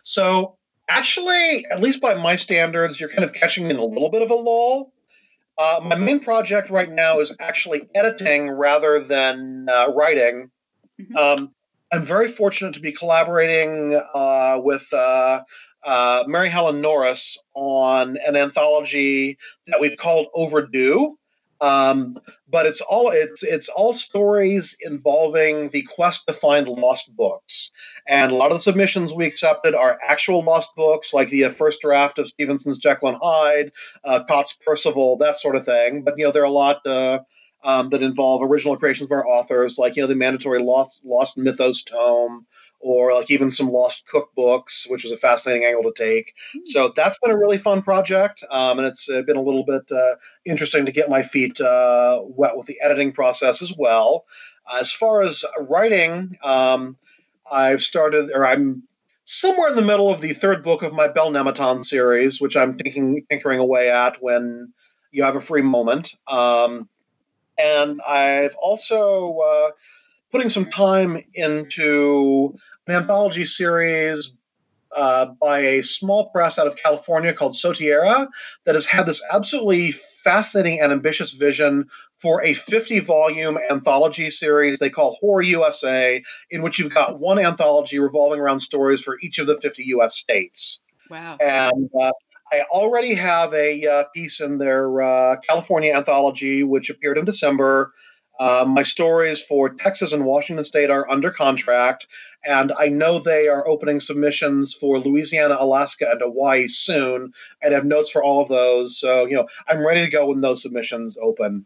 So, 0.03 0.57
actually, 0.89 1.67
at 1.71 1.81
least 1.81 2.01
by 2.01 2.15
my 2.15 2.37
standards, 2.37 2.99
you're 2.99 3.11
kind 3.11 3.25
of 3.25 3.35
catching 3.35 3.65
me 3.65 3.71
in 3.71 3.77
a 3.77 3.85
little 3.85 4.11
bit 4.11 4.23
of 4.23 4.31
a 4.31 4.35
lull. 4.35 4.93
Uh, 5.59 5.81
my 5.83 5.97
main 5.97 6.19
project 6.19 6.71
right 6.71 6.91
now 6.91 7.21
is 7.21 7.37
actually 7.39 7.89
editing 7.95 8.51
rather 8.51 8.99
than 8.99 9.67
uh, 9.69 9.89
writing. 9.95 10.51
Mm-hmm. 11.01 11.17
Um, 11.17 11.55
I'm 11.93 12.05
very 12.05 12.29
fortunate 12.29 12.73
to 12.75 12.81
be 12.81 12.91
collaborating 12.91 14.01
uh, 14.15 14.59
with 14.63 14.91
uh, 14.95 15.43
uh, 15.85 16.25
Mary 16.27 16.49
Helen 16.49 16.81
Norris 16.81 17.39
on 17.55 18.17
an 18.27 18.35
anthology 18.35 19.37
that 19.67 19.79
we've 19.79 19.99
called 19.99 20.29
Overdue. 20.35 21.19
Um, 21.61 22.19
but 22.49 22.67
it's 22.67 22.81
all 22.81 23.11
it's 23.13 23.45
it's 23.45 23.69
all 23.69 23.95
stories 23.95 24.77
involving 24.81 25.69
the 25.69 25.83
quest 25.83 26.27
to 26.27 26.33
find 26.33 26.67
lost 26.67 27.15
books, 27.15 27.71
and 28.09 28.33
a 28.33 28.35
lot 28.35 28.51
of 28.51 28.57
the 28.57 28.63
submissions 28.63 29.13
we 29.15 29.27
accepted 29.27 29.73
are 29.73 29.97
actual 30.05 30.43
lost 30.43 30.75
books, 30.75 31.15
like 31.15 31.29
the 31.29 31.45
uh, 31.45 31.51
first 31.51 31.83
draft 31.83 32.19
of 32.19 32.27
Stevenson's 32.27 32.79
Jekyll 32.79 33.11
and 33.11 33.19
Hyde, 33.23 33.71
uh, 34.03 34.25
Cott's 34.25 34.59
Percival, 34.67 35.17
that 35.19 35.37
sort 35.37 35.55
of 35.55 35.65
thing. 35.65 36.03
But 36.03 36.19
you 36.19 36.25
know, 36.25 36.33
there 36.33 36.43
are 36.43 36.47
a 36.47 36.51
lot. 36.51 36.85
Uh, 37.65 37.73
um, 37.73 37.91
that 37.91 38.03
involve 38.03 38.43
original 38.43 38.77
creations 38.77 39.07
of 39.07 39.13
our 39.13 39.27
authors, 39.27 39.79
like 39.79 39.97
you 39.97 40.03
know 40.03 40.07
the 40.07 40.15
mandatory 40.15 40.63
Lost 40.63 41.01
Lost 41.05 41.39
Mythos 41.39 41.83
tome, 41.83 42.47
or 42.81 43.15
like 43.15 43.31
even 43.31 43.51
some 43.51 43.71
lost 43.71 44.07
cookbooks, 44.07 44.91
which 44.91 45.05
was 45.05 45.13
a 45.13 45.17
fascinating 45.17 45.65
angle 45.65 45.85
to 45.85 45.93
take. 45.97 46.35
Mm-hmm. 46.51 46.61
So 46.67 46.93
that's 46.95 47.19
been 47.19 47.31
a 47.31 47.39
really 47.39 47.59
fun 47.59 47.83
project, 47.83 48.45
um, 48.51 48.79
and 48.79 48.87
it's 48.87 49.07
been 49.07 49.37
a 49.37 49.43
little 49.43 49.65
bit 49.65 49.91
uh, 49.91 50.17
interesting 50.45 50.87
to 50.87 50.93
get 50.93 51.09
my 51.09 51.23
feet 51.23 51.61
uh, 51.61 52.21
wet 52.23 52.57
with 52.57 52.67
the 52.67 52.81
editing 52.83 53.13
process 53.13 53.63
as 53.63 53.73
well. 53.77 54.25
As 54.73 54.93
far 54.93 55.23
as 55.23 55.45
writing, 55.59 56.39
um, 56.43 56.97
I've 57.51 57.83
started, 57.83 58.31
or 58.33 58.47
I'm 58.47 58.85
somewhere 59.25 59.71
in 59.71 59.77
the 59.77 59.83
middle 59.83 60.11
of 60.11 60.21
the 60.21 60.33
third 60.33 60.63
book 60.63 60.83
of 60.83 60.93
my 60.93 61.09
Bell-Nemeton 61.09 61.85
series, 61.85 62.41
which 62.41 62.57
I'm 62.57 62.75
thinking, 62.75 63.25
tinkering 63.31 63.59
away 63.59 63.91
at 63.91 64.23
when 64.23 64.73
you 65.11 65.25
have 65.25 65.37
a 65.37 65.41
free 65.41 65.63
moment. 65.63 66.15
Um, 66.27 66.89
and 67.59 68.01
I've 68.03 68.55
also 68.61 69.39
uh, 69.39 69.71
putting 70.31 70.51
some 70.51 70.67
time 70.67 71.23
into 71.35 72.57
an 72.87 72.95
anthology 72.95 73.45
series 73.45 74.33
uh, 74.95 75.27
by 75.41 75.61
a 75.61 75.83
small 75.83 76.29
press 76.31 76.59
out 76.59 76.67
of 76.67 76.77
California 76.77 77.33
called 77.33 77.55
Soteira 77.55 78.29
that 78.65 78.75
has 78.75 78.87
had 78.87 79.07
this 79.07 79.23
absolutely 79.33 79.93
fascinating 79.93 80.81
and 80.81 80.93
ambitious 80.93 81.33
vision 81.33 81.89
for 82.19 82.43
a 82.43 82.55
50 82.55 83.01
volume 83.01 83.59
anthology 83.71 84.31
series 84.31 84.79
they 84.79 84.91
call 84.91 85.17
Horror 85.21 85.43
USA, 85.43 86.23
in 86.51 86.63
which 86.63 86.79
you've 86.79 86.95
got 86.95 87.21
one 87.21 87.39
anthology 87.39 87.99
revolving 87.99 88.39
around 88.39 88.61
stories 88.61 89.03
for 89.03 89.19
each 89.23 89.39
of 89.39 89.47
the 89.47 89.57
50 89.57 89.83
US 89.85 90.15
states. 90.15 90.81
Wow. 91.11 91.37
And 91.41 91.91
uh, 92.01 92.13
I 92.53 92.65
already 92.71 93.15
have 93.15 93.55
a 93.55 93.87
uh, 93.87 94.05
piece 94.15 94.41
in 94.41 94.59
their 94.59 95.01
uh, 95.01 95.37
California 95.41 95.95
anthology, 95.95 96.63
which 96.63 96.91
appeared 96.91 97.17
in 97.17 97.25
December. 97.25 97.93
Uh, 98.39 98.65
my 98.69 98.83
stories 98.83 99.43
for 99.43 99.71
Texas 99.71 100.13
and 100.13 100.27
Washington 100.27 100.65
State 100.65 100.91
are 100.91 101.09
under 101.09 101.31
contract, 101.31 102.07
and 102.45 102.73
I 102.79 102.89
know 102.89 103.19
they 103.19 103.49
are 103.49 103.67
opening 103.67 104.01
submissions 104.01 104.75
for 104.75 104.99
Louisiana, 104.99 105.57
Alaska, 105.59 106.11
and 106.11 106.21
Hawaii 106.21 106.69
soon, 106.69 107.33
and 107.63 107.73
have 107.73 107.87
notes 107.87 108.11
for 108.11 108.23
all 108.23 108.43
of 108.43 108.49
those. 108.49 108.99
So, 108.99 109.25
you 109.25 109.37
know, 109.37 109.47
I'm 109.67 109.87
ready 109.87 110.05
to 110.05 110.11
go 110.11 110.27
when 110.27 110.43
those 110.43 110.61
submissions 110.61 111.17
open. 111.23 111.65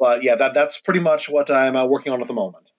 But 0.00 0.24
yeah, 0.24 0.34
that 0.34 0.54
that's 0.54 0.80
pretty 0.80 1.00
much 1.00 1.28
what 1.28 1.48
I'm 1.50 1.76
uh, 1.76 1.84
working 1.84 2.12
on 2.12 2.20
at 2.20 2.26
the 2.26 2.34
moment. 2.34 2.73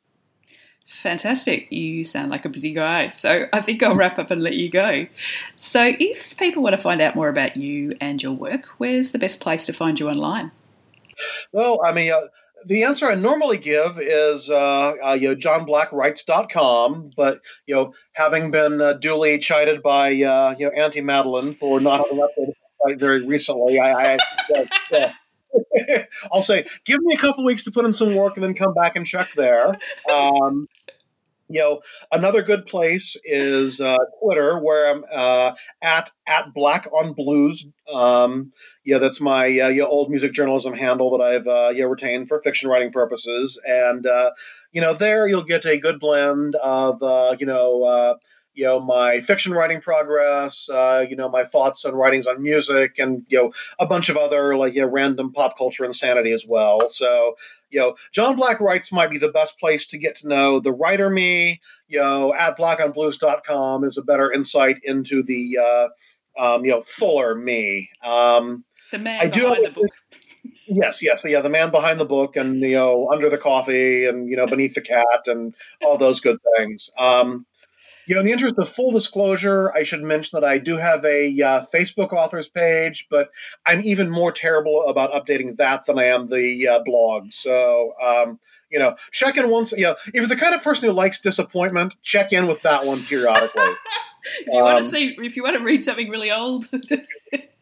Fantastic. 0.88 1.72
You 1.72 2.04
sound 2.04 2.30
like 2.30 2.46
a 2.46 2.50
busy 2.50 2.72
guy. 2.72 3.10
So 3.10 3.48
I 3.52 3.62
think 3.62 3.82
I'll 3.82 3.96
wrap 3.96 4.20
up 4.20 4.30
and 4.30 4.42
let 4.42 4.54
you 4.54 4.70
go. 4.70 5.08
So, 5.58 5.94
if 6.00 6.38
people 6.38 6.62
want 6.62 6.76
to 6.76 6.82
find 6.82 7.02
out 7.02 7.16
more 7.16 7.30
about 7.30 7.58
you 7.58 7.96
and 8.00 8.22
your 8.22 8.34
work, 8.34 8.66
where's 8.78 9.12
the 9.12 9.20
best 9.20 9.40
place 9.40 9.66
to 9.66 9.74
find 9.74 10.00
you 10.00 10.10
online? 10.10 10.52
Well, 11.52 11.82
I 11.84 11.92
mean, 11.92 12.12
uh, 12.12 12.28
the 12.66 12.84
answer 12.84 13.08
I 13.08 13.16
normally 13.16 13.58
give 13.58 14.00
is 14.00 14.50
uh, 14.50 14.94
uh, 15.04 15.14
you 15.14 15.30
know 15.30 15.36
johnblackwrites.com, 15.36 17.12
but 17.16 17.42
you 17.66 17.76
know 17.76 17.94
having 18.14 18.52
been 18.52 18.82
uh, 18.82 18.94
duly 18.94 19.40
chided 19.40 19.82
by 19.82 20.10
uh, 20.10 20.56
you 20.58 20.68
know 20.68 20.72
Auntie 20.76 21.02
Madeline 21.02 21.54
for 21.54 21.80
not 21.80 22.06
having 22.06 22.24
updated 22.24 23.00
very 23.00 23.26
recently, 23.26 23.80
I, 23.80 24.16
I 24.16 25.14
I'll 26.32 26.42
say 26.42 26.66
give 26.86 27.02
me 27.02 27.14
a 27.14 27.18
couple 27.18 27.44
weeks 27.44 27.64
to 27.66 27.72
put 27.72 27.86
in 27.86 27.94
some 27.94 28.16
work 28.16 28.36
and 28.36 28.44
then 28.44 28.54
come 28.54 28.74
back 28.74 28.96
and 28.96 29.06
check 29.06 29.30
there. 29.36 29.78
Um, 30.14 30.68
you 31.48 31.60
know, 31.60 31.82
another 32.12 32.42
good 32.42 32.66
place 32.66 33.16
is 33.24 33.80
uh, 33.80 33.98
Twitter, 34.22 34.58
where 34.60 34.90
I'm 34.90 35.06
uh, 35.12 35.54
at 35.82 36.10
at 36.26 36.54
Black 36.54 36.88
on 36.92 37.14
Blues. 37.14 37.68
Um, 37.94 38.52
yeah, 38.84 38.98
that's 38.98 39.22
my 39.22 39.46
uh, 39.46 39.68
yeah, 39.68 39.84
old 39.84 40.10
music 40.10 40.34
journalism 40.34 40.74
handle 40.74 41.16
that 41.16 41.24
I've 41.24 41.48
uh, 41.48 41.72
yeah, 41.76 41.86
retained 41.86 42.28
for 42.28 42.42
fiction 42.42 42.70
writing 42.70 42.92
purposes. 42.92 43.62
And 43.64 44.08
uh, 44.08 44.32
you 44.72 44.82
know, 44.82 44.94
there 44.96 45.28
you'll 45.28 45.44
get 45.44 45.66
a 45.66 45.78
good 45.78 46.00
blend 46.00 46.56
of 46.56 47.04
uh, 47.04 47.36
you 47.40 47.46
know 47.46 48.18
you 48.56 48.64
know 48.64 48.80
my 48.80 49.22
fiction 49.22 49.54
writing 49.54 49.82
progress, 49.82 50.70
uh, 50.70 51.06
you 51.08 51.16
know 51.16 51.30
my 51.30 51.44
thoughts 51.44 51.86
and 51.86 51.98
writings 51.98 52.26
on 52.26 52.42
music, 52.42 52.98
and 53.00 53.24
you 53.28 53.38
know 53.38 53.54
a 53.80 53.86
bunch 53.86 54.10
of 54.10 54.18
other 54.18 54.58
like 54.58 54.74
you 54.74 54.82
know, 54.82 54.88
random 54.88 55.32
pop 55.32 55.58
culture 55.58 55.86
insanity 55.86 56.32
as 56.32 56.46
well. 56.48 56.90
So 56.90 57.36
you 57.76 57.82
know, 57.82 57.96
John 58.14 58.38
Black 58.38 58.62
Writes 58.62 58.94
might 58.94 59.10
be 59.10 59.18
the 59.18 59.32
best 59.32 59.60
place 59.60 59.86
to 59.88 59.98
get 59.98 60.16
to 60.18 60.28
know 60.30 60.60
the 60.62 60.72
writer 60.72 61.10
me. 61.10 61.60
You 61.90 62.00
know, 62.00 62.34
at 62.34 62.58
blackonblues.com 62.58 63.84
is 63.84 63.98
a 63.98 64.04
better 64.04 64.32
insight 64.32 64.78
into 64.84 65.22
the, 65.22 65.58
uh, 65.58 65.88
um, 66.42 66.64
you 66.64 66.72
know, 66.72 66.82
fuller 66.82 67.36
me. 67.36 67.90
Um, 68.02 68.64
the 68.92 69.00
man 69.00 69.20
I 69.22 69.28
behind 69.28 69.56
do, 69.56 69.64
the 69.66 69.72
book. 69.72 69.88
Yes, 70.68 71.04
yes, 71.04 71.24
yeah, 71.26 71.42
the 71.42 71.50
man 71.50 71.70
behind 71.70 72.00
the 72.00 72.06
book, 72.06 72.36
and 72.36 72.60
you 72.60 72.74
know, 72.74 73.12
under 73.12 73.30
the 73.30 73.38
coffee, 73.38 74.06
and 74.06 74.30
you 74.30 74.36
know, 74.36 74.48
beneath 74.48 74.74
the 74.74 74.82
cat, 74.82 75.28
and 75.28 75.56
all 75.84 75.98
those 75.98 76.22
good 76.22 76.40
things. 76.56 76.90
Um, 76.98 77.46
you 78.08 78.16
know, 78.16 78.22
in 78.22 78.28
the 78.28 78.32
interest 78.32 78.56
of 78.58 78.70
full 78.70 78.92
disclosure, 78.92 79.72
I 79.74 79.84
should 79.84 80.04
mention 80.04 80.40
that 80.40 80.48
I 80.48 80.58
do 80.58 80.78
have 80.78 81.04
a 81.06 81.42
uh, 81.42 81.66
Facebook 81.74 82.14
authors 82.14 82.48
page, 82.48 83.08
but 83.10 83.32
I'm 83.66 83.82
even 83.84 84.10
more 84.10 84.32
terrible 84.32 84.88
about 84.88 85.12
updating 85.12 85.58
that 85.58 85.86
than 85.86 86.00
I 86.00 86.06
am 86.06 86.28
the 86.28 86.68
uh, 86.68 86.80
blog. 86.84 87.32
So, 87.32 87.94
um, 88.04 88.40
you 88.70 88.80
know, 88.80 88.96
check 89.12 89.38
in 89.38 89.50
once. 89.50 89.72
You 89.72 89.84
know, 89.84 89.96
if 90.08 90.14
you're 90.14 90.28
the 90.28 90.36
kind 90.36 90.54
of 90.54 90.62
person 90.62 90.88
who 90.88 90.94
likes 90.94 91.22
disappointment, 91.22 91.96
check 92.04 92.34
in 92.34 92.48
with 92.48 92.62
that 92.64 92.86
one 92.86 93.04
periodically. 93.04 93.64
Do 94.46 94.54
you 94.54 94.60
um, 94.60 94.64
want 94.66 94.84
to 94.84 94.90
see 94.90 95.16
if 95.20 95.36
you 95.36 95.44
want 95.44 95.58
to 95.58 95.64
read 95.64 95.84
something 95.84 96.10
really 96.10 96.32
old? 96.32 96.68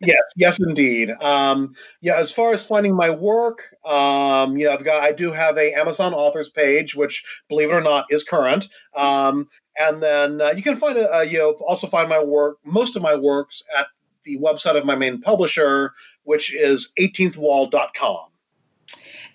yes, 0.00 0.22
yes, 0.36 0.58
indeed. 0.58 1.10
Um, 1.22 1.74
yeah, 2.00 2.16
as 2.16 2.32
far 2.32 2.52
as 2.52 2.66
finding 2.66 2.94
my 2.94 3.10
work, 3.10 3.74
um, 3.84 4.56
yeah, 4.56 4.70
I've 4.70 4.84
got 4.84 5.02
I 5.02 5.12
do 5.12 5.32
have 5.32 5.56
a 5.56 5.72
Amazon 5.72 6.14
authors 6.14 6.50
page, 6.50 6.94
which, 6.94 7.24
believe 7.48 7.70
it 7.70 7.74
or 7.74 7.80
not, 7.80 8.06
is 8.10 8.24
current. 8.24 8.68
Um, 8.94 9.48
and 9.78 10.02
then 10.02 10.40
uh, 10.40 10.52
you 10.56 10.62
can 10.62 10.76
find 10.76 10.96
a, 10.98 11.18
uh, 11.18 11.20
you 11.20 11.38
know 11.38 11.52
also 11.66 11.86
find 11.86 12.08
my 12.08 12.22
work, 12.22 12.58
most 12.64 12.96
of 12.96 13.02
my 13.02 13.14
works 13.14 13.62
at 13.76 13.86
the 14.24 14.38
website 14.38 14.76
of 14.76 14.84
my 14.84 14.94
main 14.94 15.20
publisher, 15.20 15.92
which 16.24 16.54
is 16.54 16.92
18thwall.com. 16.98 18.26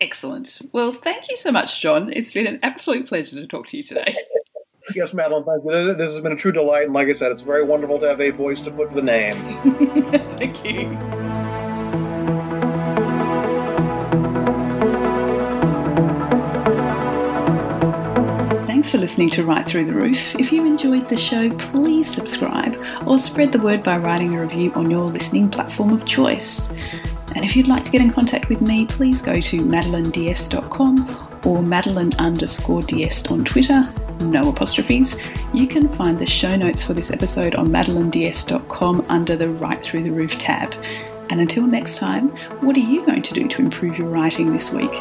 Excellent. 0.01 0.59
Well, 0.71 0.93
thank 0.93 1.29
you 1.29 1.37
so 1.37 1.51
much, 1.51 1.79
John. 1.79 2.11
It's 2.11 2.31
been 2.31 2.47
an 2.47 2.59
absolute 2.63 3.07
pleasure 3.07 3.35
to 3.35 3.47
talk 3.47 3.67
to 3.67 3.77
you 3.77 3.83
today. 3.83 4.15
Yes, 4.95 5.13
Madeline, 5.13 5.43
thank 5.43 5.63
you. 5.63 5.93
This 5.93 6.13
has 6.13 6.21
been 6.21 6.31
a 6.31 6.35
true 6.35 6.51
delight. 6.51 6.85
And 6.85 6.93
like 6.93 7.07
I 7.07 7.13
said, 7.13 7.31
it's 7.31 7.41
very 7.41 7.63
wonderful 7.63 7.99
to 7.99 8.07
have 8.07 8.21
a 8.21 8.31
voice 8.31 8.61
to 8.61 8.71
put 8.71 8.89
to 8.89 8.95
the 8.95 9.01
name. 9.01 9.35
thank 10.37 10.63
you. 10.63 10.97
Thanks 18.67 18.89
for 18.89 18.97
listening 18.97 19.29
to 19.31 19.43
Right 19.43 19.65
Through 19.65 19.85
the 19.85 19.93
Roof. 19.93 20.35
If 20.35 20.51
you 20.51 20.65
enjoyed 20.65 21.07
the 21.07 21.15
show, 21.15 21.49
please 21.51 22.11
subscribe 22.11 22.77
or 23.05 23.19
spread 23.19 23.51
the 23.51 23.61
word 23.61 23.83
by 23.83 23.97
writing 23.99 24.35
a 24.35 24.41
review 24.41 24.71
on 24.73 24.89
your 24.89 25.03
listening 25.03 25.49
platform 25.49 25.93
of 25.93 26.05
choice. 26.05 26.69
And 27.35 27.45
if 27.45 27.55
you'd 27.55 27.67
like 27.67 27.83
to 27.85 27.91
get 27.91 28.01
in 28.01 28.11
contact 28.11 28.49
with 28.49 28.61
me, 28.61 28.85
please 28.87 29.21
go 29.21 29.35
to 29.35 29.57
madelineds.com 29.59 31.39
or 31.45 31.63
madeline 31.63 32.13
underscore 32.13 32.81
ds 32.81 33.25
on 33.27 33.45
Twitter, 33.45 33.93
no 34.21 34.49
apostrophes. 34.49 35.17
You 35.53 35.67
can 35.67 35.89
find 35.89 36.17
the 36.17 36.27
show 36.27 36.55
notes 36.55 36.83
for 36.83 36.93
this 36.93 37.11
episode 37.11 37.55
on 37.55 37.67
madelineds.com 37.67 39.05
under 39.09 39.35
the 39.35 39.49
Right 39.49 39.81
Through 39.83 40.03
the 40.03 40.11
Roof 40.11 40.37
tab. 40.37 40.73
And 41.29 41.39
until 41.39 41.65
next 41.65 41.97
time, 41.97 42.29
what 42.61 42.75
are 42.75 42.79
you 42.79 43.05
going 43.05 43.21
to 43.23 43.33
do 43.33 43.47
to 43.47 43.61
improve 43.61 43.97
your 43.97 44.09
writing 44.09 44.51
this 44.51 44.71
week? 44.71 44.91